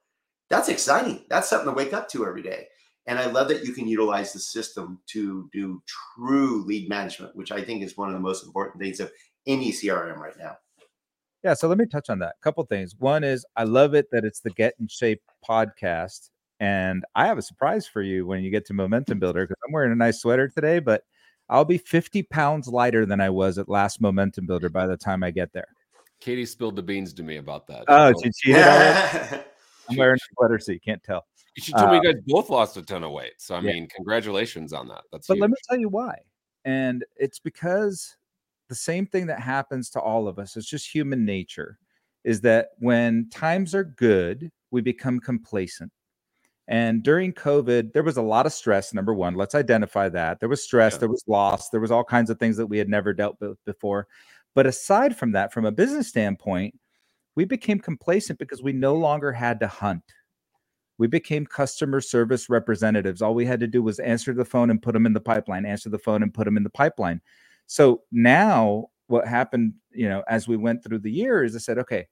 That's 0.50 0.70
exciting. 0.70 1.26
That's 1.30 1.50
something 1.50 1.70
to 1.70 1.76
wake 1.76 1.94
up 1.94 2.10
to 2.10 2.26
every 2.26 2.42
day. 2.42 2.68
And 3.08 3.18
I 3.18 3.26
love 3.26 3.48
that 3.48 3.64
you 3.64 3.74
can 3.74 3.88
utilize 3.88 4.34
the 4.34 4.40
system 4.40 5.00
to 5.08 5.50
do 5.52 5.82
true 6.16 6.64
lead 6.66 6.88
management, 6.90 7.36
which 7.36 7.52
I 7.52 7.64
think 7.64 7.84
is 7.84 7.98
one 7.98 8.10
of 8.10 8.14
the 8.14 8.20
most 8.20 8.46
important 8.46 8.82
things 8.82 9.00
of 9.00 9.12
any 9.48 9.72
CRM 9.72 10.18
right 10.18 10.38
now. 10.38 10.58
Yeah, 11.44 11.56
so 11.56 11.68
let 11.68 11.80
me 11.80 11.88
touch 11.88 12.10
on 12.10 12.20
that. 12.20 12.36
A 12.40 12.44
couple 12.44 12.64
things. 12.66 12.96
One 13.00 13.24
is 13.24 13.46
I 13.56 13.64
love 13.64 13.96
it 13.96 14.08
that 14.12 14.24
it's 14.24 14.42
the 14.42 14.52
Get 14.52 14.76
in 14.80 14.88
Shape 14.88 15.22
podcast. 15.48 16.30
And 16.60 17.04
I 17.16 17.26
have 17.26 17.40
a 17.40 17.42
surprise 17.42 17.88
for 17.88 18.04
you 18.04 18.28
when 18.28 18.44
you 18.44 18.52
get 18.52 18.68
to 18.68 18.74
Momentum 18.76 19.18
Builder 19.18 19.48
because 19.48 19.60
I'm 19.66 19.74
wearing 19.74 19.92
a 19.92 19.96
nice 19.96 20.22
sweater 20.22 20.48
today, 20.48 20.78
but 20.78 21.04
I'll 21.50 21.66
be 21.66 21.80
50 21.80 22.22
pounds 22.24 22.68
lighter 22.68 23.06
than 23.08 23.20
I 23.20 23.32
was 23.32 23.58
at 23.58 23.68
last 23.68 24.00
Momentum 24.00 24.46
Builder 24.46 24.70
by 24.70 24.86
the 24.86 24.98
time 24.98 25.24
I 25.24 25.32
get 25.32 25.52
there. 25.54 25.68
Katie 26.22 26.46
spilled 26.46 26.76
the 26.76 26.84
beans 26.84 27.14
to 27.14 27.24
me 27.24 27.38
about 27.38 27.68
that. 27.68 27.84
Oh, 27.88 28.14
she 28.24 28.32
cheated 28.32 28.64
I'm 29.90 29.98
wearing 29.98 30.16
a 30.16 30.36
sweater, 30.36 30.60
so 30.60 30.72
you 30.72 30.80
can't 30.80 31.04
tell. 31.04 31.26
She 31.58 31.74
told 31.74 31.90
uh, 31.90 31.92
me 31.92 32.00
you 32.02 32.14
guys 32.14 32.22
both 32.28 32.50
lost 32.50 32.78
a 32.78 32.82
ton 32.82 33.04
of 33.04 33.12
weight. 33.12 33.34
So, 33.38 33.56
I 33.56 33.60
yeah. 33.60 33.74
mean, 33.74 33.88
congratulations 33.94 34.72
on 34.72 34.88
that. 34.88 35.02
That's 35.12 35.28
But 35.28 35.36
huge. 35.36 35.42
let 35.42 35.50
me 35.50 35.56
tell 35.68 35.80
you 35.80 35.90
why. 35.90 36.16
And 36.64 37.04
it's 37.18 37.40
because 37.40 38.16
the 38.70 38.76
same 38.76 39.06
thing 39.06 39.28
that 39.28 39.42
happens 39.42 39.90
to 39.90 40.00
all 40.00 40.30
of 40.30 40.40
us. 40.40 40.56
It's 40.56 40.70
just 40.70 40.90
human 40.90 41.26
nature 41.26 41.78
is 42.24 42.40
that 42.42 42.70
when 42.80 43.28
times 43.30 43.76
are 43.76 43.84
good, 43.84 44.50
we 44.70 44.80
become 44.80 45.20
complacent. 45.20 45.92
And 46.68 47.04
during 47.04 47.34
COVID, 47.34 47.92
there 47.92 48.04
was 48.04 48.16
a 48.16 48.22
lot 48.22 48.46
of 48.46 48.54
stress. 48.54 48.94
Number 48.94 49.14
one, 49.14 49.36
let's 49.36 49.56
identify 49.56 50.08
that. 50.10 50.40
There 50.40 50.48
was 50.48 50.64
stress, 50.64 50.94
yeah. 50.94 51.00
there 51.00 51.10
was 51.10 51.24
loss, 51.28 51.70
there 51.70 51.82
was 51.82 51.92
all 51.92 52.06
kinds 52.06 52.30
of 52.30 52.40
things 52.40 52.56
that 52.56 52.68
we 52.68 52.78
had 52.78 52.88
never 52.88 53.14
dealt 53.14 53.36
with 53.42 53.58
before. 53.66 54.08
But 54.54 54.68
aside 54.68 55.16
from 55.16 55.32
that, 55.32 55.54
from 55.54 55.66
a 55.66 55.72
business 55.72 56.08
standpoint, 56.08 56.78
we 57.36 57.46
became 57.46 57.80
complacent 57.80 58.40
because 58.40 58.62
we 58.62 58.74
no 58.74 58.96
longer 58.96 59.32
had 59.32 59.60
to 59.62 59.68
hunt. 59.68 60.04
We 60.98 61.08
became 61.08 61.46
customer 61.46 62.02
service 62.02 62.50
representatives. 62.50 63.22
All 63.22 63.34
we 63.34 63.46
had 63.46 63.60
to 63.62 63.68
do 63.68 63.82
was 63.82 64.00
answer 64.00 64.34
the 64.34 64.46
phone 64.46 64.70
and 64.70 64.82
put 64.82 64.94
them 64.94 65.06
in 65.06 65.14
the 65.14 65.22
pipeline, 65.22 65.66
answer 65.66 65.90
the 65.90 65.98
phone 65.98 66.22
and 66.22 66.34
put 66.34 66.46
them 66.46 66.58
in 66.58 66.64
the 66.64 66.70
pipeline. 66.70 67.22
So 67.66 68.04
now 68.12 68.90
what 69.08 69.28
happened, 69.28 69.74
you 69.92 70.10
know, 70.10 70.24
as 70.28 70.48
we 70.48 70.58
went 70.58 70.84
through 70.84 71.00
the 71.00 71.12
year 71.12 71.44
is 71.44 71.56
I 71.56 71.60
said, 71.60 71.80
okay, 71.80 72.08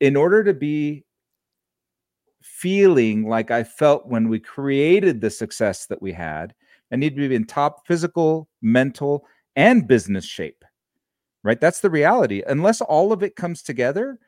in 0.00 0.16
order 0.16 0.42
to 0.44 0.52
be 0.52 1.04
feeling 2.42 3.28
like 3.28 3.50
I 3.50 3.64
felt 3.64 4.06
when 4.06 4.28
we 4.28 4.38
created 4.38 5.20
the 5.20 5.30
success 5.30 5.86
that 5.86 6.02
we 6.02 6.12
had, 6.12 6.54
I 6.92 6.96
need 6.96 7.16
to 7.16 7.28
be 7.28 7.34
in 7.34 7.44
top 7.44 7.86
physical, 7.86 8.48
mental, 8.60 9.24
and 9.56 9.86
business 9.86 10.24
shape. 10.24 10.64
Right? 11.42 11.60
That's 11.60 11.80
the 11.80 11.90
reality. 11.90 12.42
Unless 12.46 12.80
all 12.82 13.12
of 13.12 13.22
it 13.22 13.36
comes 13.36 13.62
together, 13.62 14.18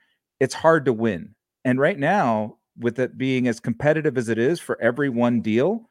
it's 0.40 0.55
hard 0.55 0.85
to 0.87 0.92
win. 0.92 1.35
And 1.64 1.79
right 1.79 1.98
now, 1.98 2.57
with 2.79 2.98
it 2.98 3.18
being 3.18 3.48
as 3.48 3.61
competitive 3.61 4.16
as 4.16 4.29
it 4.29 4.38
is 4.38 4.61
for 4.61 4.81
every 4.81 5.11
one 5.11 5.40
deal, 5.40 5.90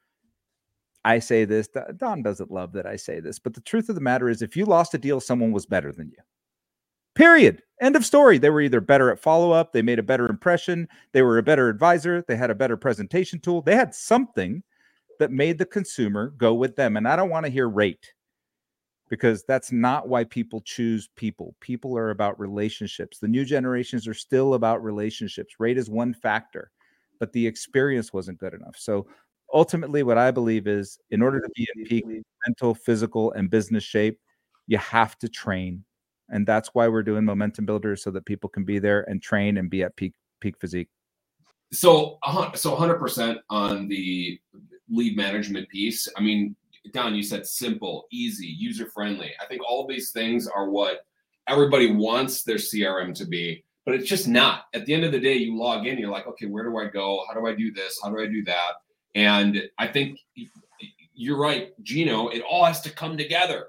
I 1.03 1.19
say 1.19 1.45
this. 1.45 1.69
Don 1.97 2.21
doesn't 2.21 2.51
love 2.51 2.73
that 2.73 2.85
I 2.85 2.95
say 2.95 3.19
this, 3.19 3.39
but 3.39 3.53
the 3.53 3.61
truth 3.61 3.89
of 3.89 3.95
the 3.95 4.01
matter 4.01 4.29
is, 4.29 4.41
if 4.41 4.55
you 4.55 4.65
lost 4.65 4.93
a 4.93 4.97
deal, 4.97 5.19
someone 5.19 5.51
was 5.51 5.65
better 5.65 5.91
than 5.91 6.09
you. 6.09 6.17
Period. 7.15 7.61
End 7.81 7.95
of 7.95 8.05
story. 8.05 8.37
They 8.37 8.49
were 8.49 8.61
either 8.61 8.81
better 8.81 9.11
at 9.11 9.19
follow 9.19 9.51
up, 9.51 9.73
they 9.73 9.81
made 9.81 9.99
a 9.99 10.03
better 10.03 10.27
impression, 10.27 10.87
they 11.11 11.21
were 11.23 11.37
a 11.37 11.43
better 11.43 11.69
advisor, 11.69 12.23
they 12.27 12.35
had 12.35 12.51
a 12.51 12.55
better 12.55 12.77
presentation 12.77 13.39
tool, 13.39 13.61
they 13.61 13.75
had 13.75 13.93
something 13.93 14.63
that 15.19 15.31
made 15.31 15.57
the 15.57 15.65
consumer 15.65 16.33
go 16.37 16.53
with 16.53 16.75
them. 16.75 16.97
And 16.97 17.07
I 17.07 17.15
don't 17.15 17.29
want 17.29 17.45
to 17.45 17.51
hear 17.51 17.67
rate 17.67 18.13
because 19.11 19.43
that's 19.43 19.73
not 19.73 20.07
why 20.07 20.23
people 20.23 20.61
choose 20.61 21.09
people. 21.17 21.53
People 21.59 21.97
are 21.97 22.11
about 22.11 22.39
relationships. 22.39 23.19
The 23.19 23.27
new 23.27 23.43
generations 23.43 24.07
are 24.07 24.13
still 24.13 24.53
about 24.53 24.81
relationships. 24.81 25.55
Rate 25.59 25.77
is 25.77 25.89
one 25.89 26.13
factor, 26.13 26.71
but 27.19 27.33
the 27.33 27.45
experience 27.45 28.13
wasn't 28.13 28.39
good 28.39 28.53
enough. 28.53 28.77
So 28.77 29.05
ultimately, 29.53 30.03
what 30.03 30.17
I 30.17 30.31
believe 30.31 30.65
is 30.65 30.97
in 31.09 31.21
order 31.21 31.41
to 31.41 31.49
be 31.55 31.67
in 31.75 31.83
peak 31.83 32.05
mental, 32.47 32.73
physical, 32.73 33.33
and 33.33 33.49
business 33.49 33.83
shape, 33.83 34.17
you 34.67 34.77
have 34.77 35.19
to 35.19 35.27
train. 35.27 35.83
And 36.29 36.47
that's 36.47 36.69
why 36.69 36.87
we're 36.87 37.03
doing 37.03 37.25
momentum 37.25 37.65
builders 37.65 38.01
so 38.01 38.11
that 38.11 38.25
people 38.25 38.49
can 38.49 38.63
be 38.63 38.79
there 38.79 39.01
and 39.09 39.21
train 39.21 39.57
and 39.57 39.69
be 39.69 39.83
at 39.83 39.93
peak 39.97 40.13
peak 40.39 40.55
physique. 40.57 40.87
So, 41.73 42.17
so 42.55 42.77
100% 42.77 43.39
on 43.49 43.89
the 43.89 44.39
lead 44.89 45.17
management 45.17 45.67
piece. 45.67 46.07
I 46.15 46.21
mean, 46.21 46.55
Don, 46.93 47.15
you 47.15 47.23
said 47.23 47.45
simple, 47.45 48.07
easy, 48.11 48.47
user 48.47 48.89
friendly. 48.89 49.31
I 49.41 49.45
think 49.45 49.61
all 49.67 49.87
these 49.87 50.11
things 50.11 50.47
are 50.47 50.69
what 50.69 51.05
everybody 51.47 51.91
wants 51.91 52.43
their 52.43 52.57
CRM 52.57 53.13
to 53.15 53.25
be, 53.25 53.63
but 53.85 53.95
it's 53.95 54.09
just 54.09 54.27
not. 54.27 54.65
At 54.73 54.85
the 54.85 54.93
end 54.93 55.03
of 55.03 55.11
the 55.11 55.19
day, 55.19 55.35
you 55.35 55.57
log 55.57 55.85
in, 55.85 55.97
you're 55.97 56.11
like, 56.11 56.27
okay, 56.27 56.47
where 56.47 56.63
do 56.63 56.77
I 56.77 56.87
go? 56.87 57.23
How 57.27 57.33
do 57.33 57.47
I 57.47 57.53
do 57.53 57.71
this? 57.71 57.99
How 58.03 58.09
do 58.09 58.19
I 58.19 58.27
do 58.27 58.43
that? 58.45 58.73
And 59.15 59.69
I 59.77 59.87
think 59.87 60.19
you're 61.13 61.37
right, 61.37 61.71
Gino, 61.83 62.29
it 62.29 62.41
all 62.41 62.65
has 62.65 62.81
to 62.81 62.89
come 62.89 63.17
together 63.17 63.67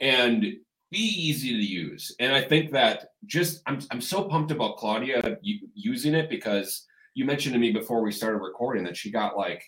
and 0.00 0.42
be 0.90 0.98
easy 0.98 1.50
to 1.50 1.64
use. 1.64 2.14
And 2.18 2.34
I 2.34 2.40
think 2.40 2.72
that 2.72 3.10
just, 3.26 3.62
I'm, 3.66 3.80
I'm 3.90 4.00
so 4.00 4.24
pumped 4.24 4.50
about 4.50 4.78
Claudia 4.78 5.38
using 5.42 6.14
it 6.14 6.30
because 6.30 6.86
you 7.14 7.24
mentioned 7.24 7.52
to 7.52 7.58
me 7.58 7.72
before 7.72 8.02
we 8.02 8.10
started 8.10 8.38
recording 8.38 8.84
that 8.84 8.96
she 8.96 9.10
got 9.10 9.36
like, 9.36 9.62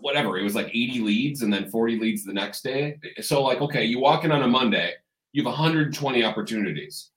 whatever, 0.00 0.38
it 0.38 0.42
was 0.42 0.54
like 0.54 0.68
80 0.68 1.00
leads 1.00 1.42
and 1.42 1.52
then 1.52 1.70
40 1.70 1.98
leads 1.98 2.24
the 2.24 2.32
next 2.32 2.62
day. 2.62 2.98
So, 3.20 3.42
like, 3.42 3.60
okay, 3.60 3.84
you 3.84 3.98
walk 3.98 4.24
in 4.24 4.32
on 4.32 4.42
a 4.42 4.48
Monday, 4.48 4.92
you 5.32 5.42
have 5.42 5.50
120 5.50 6.24
opportunities. 6.24 7.10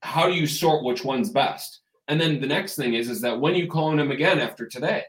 How 0.00 0.26
do 0.26 0.34
you 0.34 0.46
sort 0.46 0.84
which 0.84 1.04
one's 1.04 1.30
best? 1.30 1.80
And 2.08 2.20
then 2.20 2.40
the 2.40 2.46
next 2.46 2.76
thing 2.76 2.94
is, 2.94 3.10
is 3.10 3.20
that 3.20 3.38
when 3.38 3.54
you 3.54 3.66
call 3.66 3.94
them 3.94 4.10
again 4.10 4.38
after 4.38 4.66
today, 4.66 5.04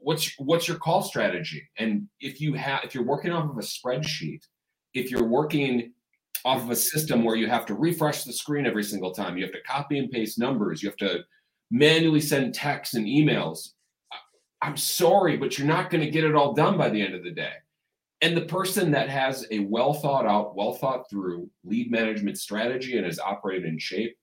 what's 0.00 0.34
what's 0.38 0.66
your 0.66 0.78
call 0.78 1.02
strategy 1.02 1.68
and 1.78 2.08
if 2.20 2.40
you 2.40 2.54
have 2.54 2.80
if 2.84 2.94
you're 2.94 3.04
working 3.04 3.32
off 3.32 3.50
of 3.50 3.58
a 3.58 3.60
spreadsheet 3.60 4.42
if 4.94 5.10
you're 5.10 5.26
working 5.26 5.92
off 6.44 6.62
of 6.62 6.70
a 6.70 6.76
system 6.76 7.22
where 7.22 7.36
you 7.36 7.46
have 7.46 7.66
to 7.66 7.74
refresh 7.74 8.24
the 8.24 8.32
screen 8.32 8.66
every 8.66 8.82
single 8.82 9.12
time 9.12 9.36
you 9.36 9.44
have 9.44 9.52
to 9.52 9.62
copy 9.62 9.98
and 9.98 10.10
paste 10.10 10.38
numbers 10.38 10.82
you 10.82 10.88
have 10.88 10.96
to 10.96 11.20
manually 11.70 12.20
send 12.20 12.54
texts 12.54 12.94
and 12.94 13.06
emails 13.06 13.70
i'm 14.62 14.76
sorry 14.76 15.36
but 15.36 15.58
you're 15.58 15.66
not 15.66 15.90
going 15.90 16.02
to 16.02 16.10
get 16.10 16.24
it 16.24 16.34
all 16.34 16.52
done 16.52 16.76
by 16.76 16.88
the 16.88 17.00
end 17.00 17.14
of 17.14 17.22
the 17.22 17.30
day 17.30 17.52
and 18.22 18.36
the 18.36 18.42
person 18.42 18.90
that 18.90 19.08
has 19.08 19.46
a 19.50 19.60
well 19.60 19.94
thought 19.94 20.26
out 20.26 20.54
well 20.56 20.74
thought 20.74 21.08
through 21.08 21.48
lead 21.64 21.90
management 21.90 22.38
strategy 22.38 22.98
and 22.98 23.06
is 23.06 23.18
operated 23.18 23.66
in 23.66 23.78
shape 23.78 24.16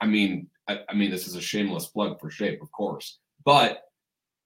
i 0.00 0.06
mean 0.06 0.48
I, 0.70 0.80
I 0.88 0.94
mean, 0.94 1.10
this 1.10 1.26
is 1.26 1.34
a 1.34 1.40
shameless 1.40 1.86
plug 1.86 2.20
for 2.20 2.30
Shape, 2.30 2.62
of 2.62 2.70
course, 2.70 3.18
but 3.44 3.82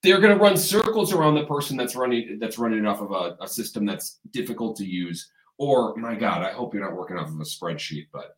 they're 0.03 0.21
going 0.21 0.37
to 0.37 0.43
run 0.43 0.57
circles 0.57 1.13
around 1.13 1.35
the 1.35 1.47
person 1.47 1.77
that's 1.77 1.95
running 1.95 2.39
that's 2.41 2.59
running 2.59 2.87
off 2.87 3.01
of 3.01 3.13
a, 3.13 3.37
a 3.43 3.49
system 3.49 3.85
that's 3.85 4.21
difficult 4.31 4.77
to 4.77 4.85
use. 4.85 5.31
Or 5.59 5.95
my 5.97 6.15
God, 6.15 6.43
I 6.43 6.53
hope 6.53 6.75
you're 6.75 6.85
not 6.85 6.97
working 6.97 7.19
off 7.19 7.29
of 7.29 7.41
a 7.41 7.45
spreadsheet, 7.45 8.09
but 8.13 8.37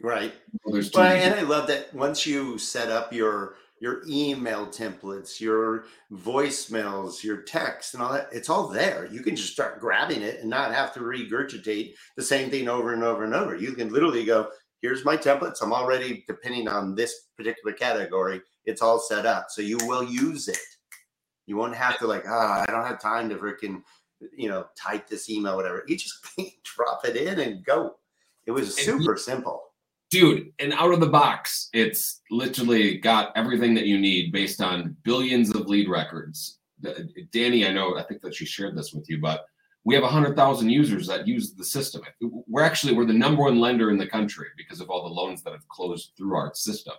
right. 0.00 0.32
Well, 0.64 0.72
there's 0.72 0.92
well, 0.92 1.04
and 1.04 1.34
I 1.34 1.42
love 1.42 1.66
that 1.68 1.92
once 1.92 2.26
you 2.26 2.56
set 2.58 2.90
up 2.90 3.12
your 3.12 3.56
your 3.80 4.02
email 4.08 4.66
templates, 4.66 5.40
your 5.40 5.84
voicemails, 6.12 7.22
your 7.22 7.42
text, 7.42 7.94
and 7.94 8.02
all 8.02 8.12
that. 8.12 8.28
It's 8.32 8.50
all 8.50 8.68
there. 8.68 9.08
You 9.10 9.20
can 9.20 9.36
just 9.36 9.52
start 9.52 9.80
grabbing 9.80 10.22
it 10.22 10.40
and 10.40 10.50
not 10.50 10.74
have 10.74 10.92
to 10.94 11.00
regurgitate 11.00 11.94
the 12.16 12.22
same 12.22 12.50
thing 12.50 12.68
over 12.68 12.92
and 12.92 13.04
over 13.04 13.24
and 13.24 13.34
over. 13.34 13.56
You 13.56 13.72
can 13.72 13.92
literally 13.92 14.24
go, 14.24 14.48
here's 14.82 15.04
my 15.04 15.16
templates. 15.16 15.62
I'm 15.62 15.72
already, 15.72 16.24
depending 16.26 16.68
on 16.68 16.94
this 16.94 17.28
particular 17.36 17.72
category, 17.72 18.40
it's 18.64 18.82
all 18.82 18.98
set 18.98 19.26
up. 19.26 19.46
So 19.50 19.62
you 19.62 19.78
will 19.82 20.04
use 20.04 20.48
it. 20.48 20.58
You 21.46 21.56
won't 21.56 21.76
have 21.76 21.98
to, 21.98 22.06
like, 22.06 22.24
ah, 22.28 22.58
oh, 22.58 22.64
I 22.68 22.72
don't 22.72 22.86
have 22.86 23.00
time 23.00 23.28
to 23.30 23.36
freaking, 23.36 23.82
you 24.36 24.48
know, 24.48 24.66
type 24.76 25.08
this 25.08 25.30
email, 25.30 25.56
whatever. 25.56 25.84
You 25.86 25.96
just 25.96 26.18
drop 26.64 27.04
it 27.04 27.16
in 27.16 27.40
and 27.40 27.64
go. 27.64 27.96
It 28.46 28.50
was 28.50 28.76
super 28.76 29.16
simple 29.16 29.67
dude 30.10 30.52
and 30.58 30.72
out 30.72 30.92
of 30.92 31.00
the 31.00 31.06
box 31.06 31.68
it's 31.72 32.22
literally 32.30 32.98
got 32.98 33.32
everything 33.36 33.74
that 33.74 33.86
you 33.86 33.98
need 33.98 34.32
based 34.32 34.60
on 34.60 34.96
billions 35.02 35.54
of 35.54 35.68
lead 35.68 35.88
records. 35.88 36.58
Danny 37.32 37.66
i 37.66 37.72
know 37.72 37.98
i 37.98 38.04
think 38.04 38.20
that 38.20 38.34
she 38.34 38.46
shared 38.46 38.76
this 38.76 38.92
with 38.92 39.10
you 39.10 39.18
but 39.20 39.46
we 39.88 39.94
have 39.94 40.04
100000 40.04 40.68
users 40.68 41.06
that 41.06 41.26
use 41.26 41.54
the 41.54 41.64
system. 41.64 42.02
We're 42.20 42.62
actually 42.62 42.92
we're 42.92 43.06
the 43.06 43.14
number 43.14 43.44
one 43.44 43.58
lender 43.58 43.90
in 43.90 43.96
the 43.96 44.06
country 44.06 44.48
because 44.54 44.80
of 44.82 44.90
all 44.90 45.02
the 45.02 45.14
loans 45.14 45.42
that 45.42 45.54
have 45.54 45.66
closed 45.68 46.12
through 46.14 46.36
our 46.36 46.52
system. 46.54 46.92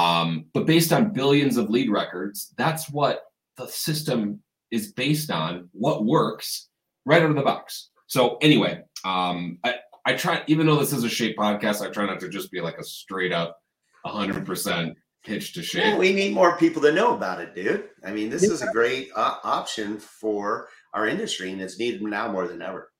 Um, 0.00 0.46
but 0.52 0.66
based 0.66 0.92
on 0.92 1.12
billions 1.12 1.56
of 1.56 1.70
lead 1.70 1.90
records 1.90 2.52
that's 2.56 2.90
what 2.90 3.22
the 3.56 3.68
system 3.68 4.40
is 4.72 4.92
based 4.92 5.30
on 5.30 5.68
what 5.72 6.04
works 6.04 6.68
right 7.04 7.22
out 7.22 7.30
of 7.30 7.36
the 7.36 7.42
box. 7.42 7.90
So 8.08 8.36
anyway 8.42 8.82
um, 9.04 9.58
I, 9.62 9.76
I 10.08 10.14
try, 10.14 10.42
even 10.46 10.66
though 10.66 10.76
this 10.76 10.94
is 10.94 11.04
a 11.04 11.08
shape 11.08 11.36
podcast, 11.36 11.86
I 11.86 11.90
try 11.90 12.06
not 12.06 12.18
to 12.20 12.30
just 12.30 12.50
be 12.50 12.62
like 12.62 12.78
a 12.78 12.82
straight 12.82 13.30
up 13.30 13.58
100% 14.06 14.94
pitch 15.22 15.52
to 15.52 15.62
shape. 15.62 15.84
Yeah, 15.84 15.98
we 15.98 16.14
need 16.14 16.32
more 16.32 16.56
people 16.56 16.80
to 16.80 16.92
know 16.92 17.14
about 17.14 17.42
it, 17.42 17.54
dude. 17.54 17.90
I 18.02 18.12
mean, 18.12 18.30
this 18.30 18.42
yeah. 18.42 18.48
is 18.48 18.62
a 18.62 18.72
great 18.72 19.10
uh, 19.14 19.34
option 19.44 19.98
for 19.98 20.68
our 20.94 21.06
industry 21.06 21.52
and 21.52 21.60
it's 21.60 21.78
needed 21.78 22.00
now 22.00 22.32
more 22.32 22.48
than 22.48 22.62
ever. 22.62 22.90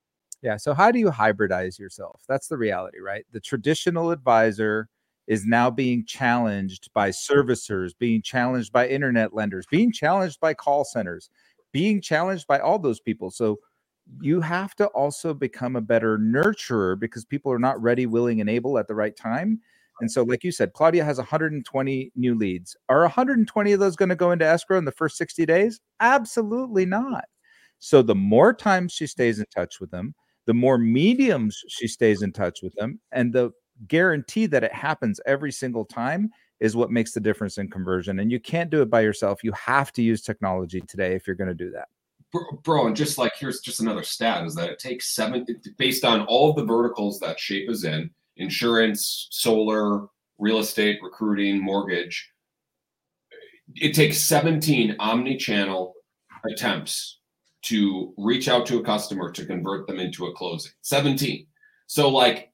Yeah. 0.43 0.59
So, 0.59 0.75
how 0.75 0.91
do 0.91 0.99
you 0.99 1.11
hybridize 1.11 1.79
yourself? 1.79 2.21
That's 2.29 2.47
the 2.47 2.59
reality, 2.59 2.99
right? 3.01 3.25
The 3.33 3.41
traditional 3.41 4.11
advisor 4.11 4.91
is 5.27 5.47
now 5.47 5.71
being 5.71 6.05
challenged 6.05 6.91
by 6.93 7.09
servicers, 7.09 7.93
being 7.99 8.21
challenged 8.21 8.71
by 8.71 8.87
internet 8.87 9.33
lenders, 9.33 9.65
being 9.71 9.93
challenged 9.93 10.41
by 10.41 10.53
call 10.53 10.85
centers, 10.85 11.31
being 11.73 12.03
challenged 12.03 12.47
by 12.47 12.59
all 12.59 12.79
those 12.79 13.01
people. 13.01 13.31
So, 13.31 13.61
you 14.21 14.41
have 14.41 14.75
to 14.77 14.87
also 14.89 15.35
become 15.35 15.77
a 15.77 15.81
better 15.81 16.19
nurturer 16.19 16.99
because 16.99 17.25
people 17.25 17.53
are 17.53 17.59
not 17.59 17.81
ready, 17.83 18.07
willing, 18.07 18.41
and 18.41 18.51
able 18.51 18.79
at 18.79 18.89
the 18.89 18.95
right 18.95 19.17
time. 19.17 19.61
And 20.01 20.11
so, 20.11 20.23
like 20.23 20.45
you 20.45 20.53
said, 20.53 20.73
Claudia 20.75 21.05
has 21.05 21.19
120 21.19 22.13
new 22.15 22.35
leads. 22.35 22.77
Are 22.89 23.01
120 23.01 23.73
of 23.73 23.81
those 23.81 23.97
going 23.97 24.09
to 24.09 24.17
go 24.17 24.31
into 24.31 24.47
escrow 24.47 24.79
in 24.79 24.85
the 24.85 24.93
first 24.93 25.17
60 25.17 25.45
days? 25.47 25.81
Absolutely 26.01 26.87
not. 26.87 27.25
So, 27.81 28.03
the 28.03 28.15
more 28.15 28.55
times 28.55 28.93
she 28.93 29.07
stays 29.07 29.39
in 29.39 29.47
touch 29.55 29.81
with 29.81 29.91
them, 29.91 30.15
the 30.47 30.55
more 30.55 30.79
mediums 30.79 31.61
she 31.69 31.89
stays 31.89 32.23
in 32.23 32.33
touch 32.33 32.61
with 32.63 32.75
them, 32.75 33.01
and 33.13 33.33
the 33.33 33.51
guarantee 33.87 34.47
that 34.47 34.65
it 34.65 34.73
happens 34.73 35.21
every 35.27 35.53
single 35.53 35.85
time 35.85 36.31
is 36.61 36.75
what 36.75 36.91
makes 36.91 37.13
the 37.13 37.21
difference 37.21 37.59
in 37.59 37.69
conversion. 37.71 38.19
And 38.19 38.33
you 38.33 38.41
can't 38.41 38.71
do 38.71 38.83
it 38.83 38.91
by 38.91 39.01
yourself. 39.01 39.45
You 39.45 39.53
have 39.53 39.93
to 39.93 40.03
use 40.03 40.23
technology 40.23 40.81
today 40.81 41.15
if 41.15 41.27
you're 41.27 41.37
going 41.37 41.49
to 41.49 41.55
do 41.55 41.71
that 41.71 41.89
bro 42.63 42.87
and 42.87 42.97
just 42.97 43.19
like 43.19 43.33
here's 43.39 43.61
just 43.61 43.81
another 43.81 44.03
stat 44.03 44.45
is 44.45 44.55
that 44.55 44.71
it 44.71 44.79
takes 44.79 45.15
seven 45.15 45.47
based 45.77 46.05
on 46.05 46.23
all 46.23 46.51
of 46.51 46.57
the 46.57 46.65
verticals 46.65 47.19
that 47.19 47.41
shape 47.41 47.71
is 47.71 47.85
in 47.85 48.11
insurance 48.37 49.29
solar 49.31 50.07
real 50.39 50.59
estate 50.59 50.99
recruiting 51.03 51.63
mortgage 51.63 52.31
it 53.77 53.95
takes 53.95 54.19
17 54.19 54.97
omni-channel 54.99 55.95
attempts 56.51 57.19
to 57.63 58.15
reach 58.17 58.49
out 58.49 58.65
to 58.67 58.79
a 58.79 58.85
customer 58.85 59.31
to 59.31 59.45
convert 59.45 59.87
them 59.87 59.99
into 59.99 60.27
a 60.27 60.35
closing. 60.35 60.73
17 60.83 61.47
so 61.87 62.09
like 62.09 62.53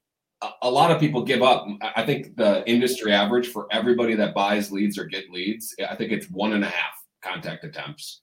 a, 0.61 0.69
lot 0.69 0.91
of 0.91 0.99
people 0.99 1.23
give 1.23 1.41
up. 1.41 1.65
I 1.95 2.05
think 2.05 2.35
the 2.35 2.67
industry 2.69 3.11
average 3.11 3.47
for 3.47 3.67
everybody 3.71 4.13
that 4.15 4.35
buys 4.35 4.71
leads 4.71 4.97
or 4.97 5.05
get 5.05 5.29
leads 5.31 5.75
i 5.89 5.95
think 5.95 6.11
it's 6.11 6.29
one 6.29 6.53
and 6.53 6.63
a 6.63 6.69
half 6.69 6.93
contact 7.23 7.63
attempts 7.63 8.21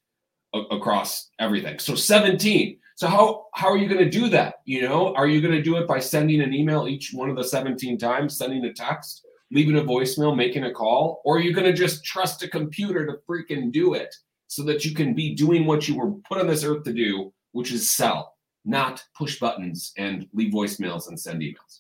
across 0.71 1.31
everything. 1.39 1.79
So 1.79 1.95
17. 1.95 2.79
So 2.97 3.09
how 3.09 3.47
how 3.55 3.69
are 3.69 3.77
you 3.77 3.89
going 3.89 4.05
to 4.05 4.11
do 4.11 4.29
that? 4.29 4.57
You 4.65 4.83
know, 4.83 5.15
are 5.15 5.27
you 5.27 5.41
going 5.41 5.55
to 5.55 5.63
do 5.63 5.77
it 5.77 5.89
by 5.89 5.99
sending 5.99 6.41
an 6.41 6.53
email 6.53 6.87
each 6.87 7.13
one 7.13 7.31
of 7.31 7.37
the 7.37 7.45
17 7.45 7.99
times, 7.99 8.37
sending 8.37 8.65
a 8.65 8.73
text, 8.73 9.27
leaving 9.51 9.79
a 9.79 9.83
voicemail, 9.83 10.37
making 10.37 10.65
a 10.65 10.73
call, 10.73 11.23
or 11.25 11.37
are 11.37 11.41
you 11.41 11.53
going 11.53 11.67
to 11.67 11.73
just 11.73 12.05
trust 12.05 12.43
a 12.43 12.49
computer 12.49 13.07
to 13.07 13.19
freaking 13.29 13.73
do 13.73 13.95
it 13.95 14.15
so 14.47 14.63
that 14.65 14.85
you 14.85 14.95
can 14.95 15.15
be 15.15 15.35
doing 15.35 15.65
what 15.65 15.89
you 15.89 15.97
were 15.97 16.13
put 16.29 16.39
on 16.39 16.47
this 16.47 16.65
earth 16.65 16.85
to 16.85 16.93
do, 16.93 17.33
which 17.53 17.73
is 17.73 17.91
sell, 17.91 18.35
not 18.65 19.03
push 19.17 19.41
buttons 19.41 19.93
and 19.97 20.27
leave 20.35 20.53
voicemails 20.53 21.09
and 21.09 21.19
send 21.19 21.41
emails. 21.41 21.79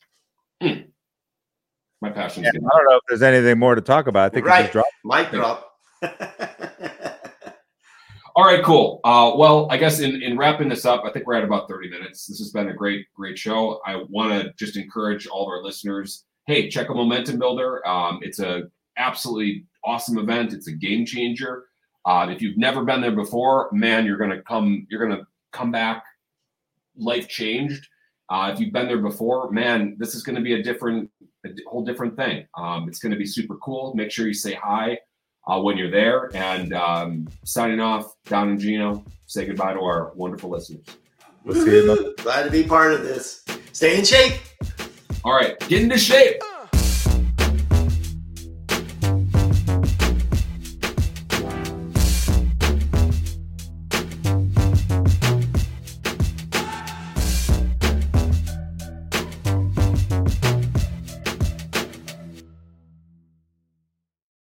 Hmm. 0.63 0.89
My 2.01 2.11
passion. 2.11 2.43
Yeah, 2.43 2.51
I 2.51 2.53
don't 2.53 2.85
know 2.91 2.97
if 2.97 3.03
there's 3.09 3.23
anything 3.23 3.59
more 3.59 3.75
to 3.75 3.81
talk 3.81 4.07
about. 4.07 4.33
I 4.33 4.35
think 4.35 4.47
right. 4.47 4.75
Mic 5.05 5.31
drop. 5.31 5.73
All 8.35 8.45
right, 8.45 8.65
cool. 8.65 9.01
Uh, 9.05 9.33
well, 9.37 9.67
I 9.71 9.77
guess 9.77 10.01
in, 10.01 10.23
in 10.23 10.39
wrapping 10.39 10.71
this 10.71 10.87
up, 10.87 11.03
I 11.05 11.11
think 11.11 11.27
we're 11.27 11.35
at 11.35 11.45
about 11.45 11.69
30 11.69 11.91
minutes. 11.91 12.27
This 12.27 12.39
has 12.39 12.51
been 12.51 12.71
a 12.71 12.73
great, 12.73 13.07
great 13.15 13.39
show. 13.39 13.79
I 13.85 14.05
want 14.09 14.33
to 14.33 14.55
just 14.55 14.79
encourage 14.79 15.27
all 15.27 15.43
of 15.43 15.49
our 15.49 15.63
listeners. 15.63 16.25
Hey, 16.47 16.71
check 16.71 16.89
a 16.89 16.95
Momentum 16.95 17.39
Builder. 17.39 17.87
Um, 17.87 18.21
it's 18.23 18.39
a 18.39 18.71
absolutely 18.97 19.67
awesome 19.85 20.17
event. 20.17 20.55
It's 20.55 20.67
a 20.67 20.73
game 20.73 21.05
changer. 21.05 21.65
Uh, 22.07 22.29
if 22.31 22.41
you've 22.41 22.57
never 22.57 22.85
been 22.85 23.03
there 23.03 23.15
before, 23.15 23.69
man, 23.71 24.07
you're 24.07 24.17
gonna 24.17 24.41
come. 24.41 24.87
You're 24.91 25.07
gonna 25.07 25.27
come 25.53 25.71
back, 25.71 26.03
life 26.97 27.29
changed. 27.29 27.87
Uh, 28.31 28.51
if 28.53 28.59
you've 28.59 28.73
been 28.73 28.89
there 28.89 28.99
before, 28.99 29.51
man, 29.51 29.95
this 29.99 30.15
is 30.15 30.23
to 30.37 30.43
be 30.43 30.55
a 30.55 30.63
different, 30.63 31.11
a 31.45 31.51
whole 31.69 31.85
different 31.85 32.17
thing. 32.17 32.47
Um, 32.57 32.89
it's 32.89 32.99
to 33.13 33.19
be 33.19 33.27
super 33.27 33.57
cool. 33.57 33.95
Make 33.95 34.11
sure 34.11 34.27
you 34.27 34.35
say 34.35 34.55
hi 34.55 34.99
uh, 35.47 35.61
when 35.61 35.77
you're 35.77 35.91
there. 35.91 36.31
And 36.35 36.73
um, 36.73 37.29
signing 37.45 37.81
off, 37.81 38.17
Don 38.27 38.51
and 38.51 38.61
Gino, 38.61 39.05
say 39.27 39.47
goodbye 39.47 39.75
to 39.75 39.81
our 39.81 40.13
wonderful 40.15 40.51
listeners. 40.51 40.85
We'll 41.45 41.57
see 41.65 41.71
you. 41.71 42.15
Glad 42.19 42.45
to 42.45 42.51
be 42.51 42.63
part 42.63 42.93
of 42.93 43.03
this. 43.03 43.45
Stay 43.73 43.99
in 43.99 44.05
shape. 44.05 44.35
All 45.25 45.35
right, 45.35 45.59
get 45.69 45.83
into 45.83 45.99
shape. 45.99 46.43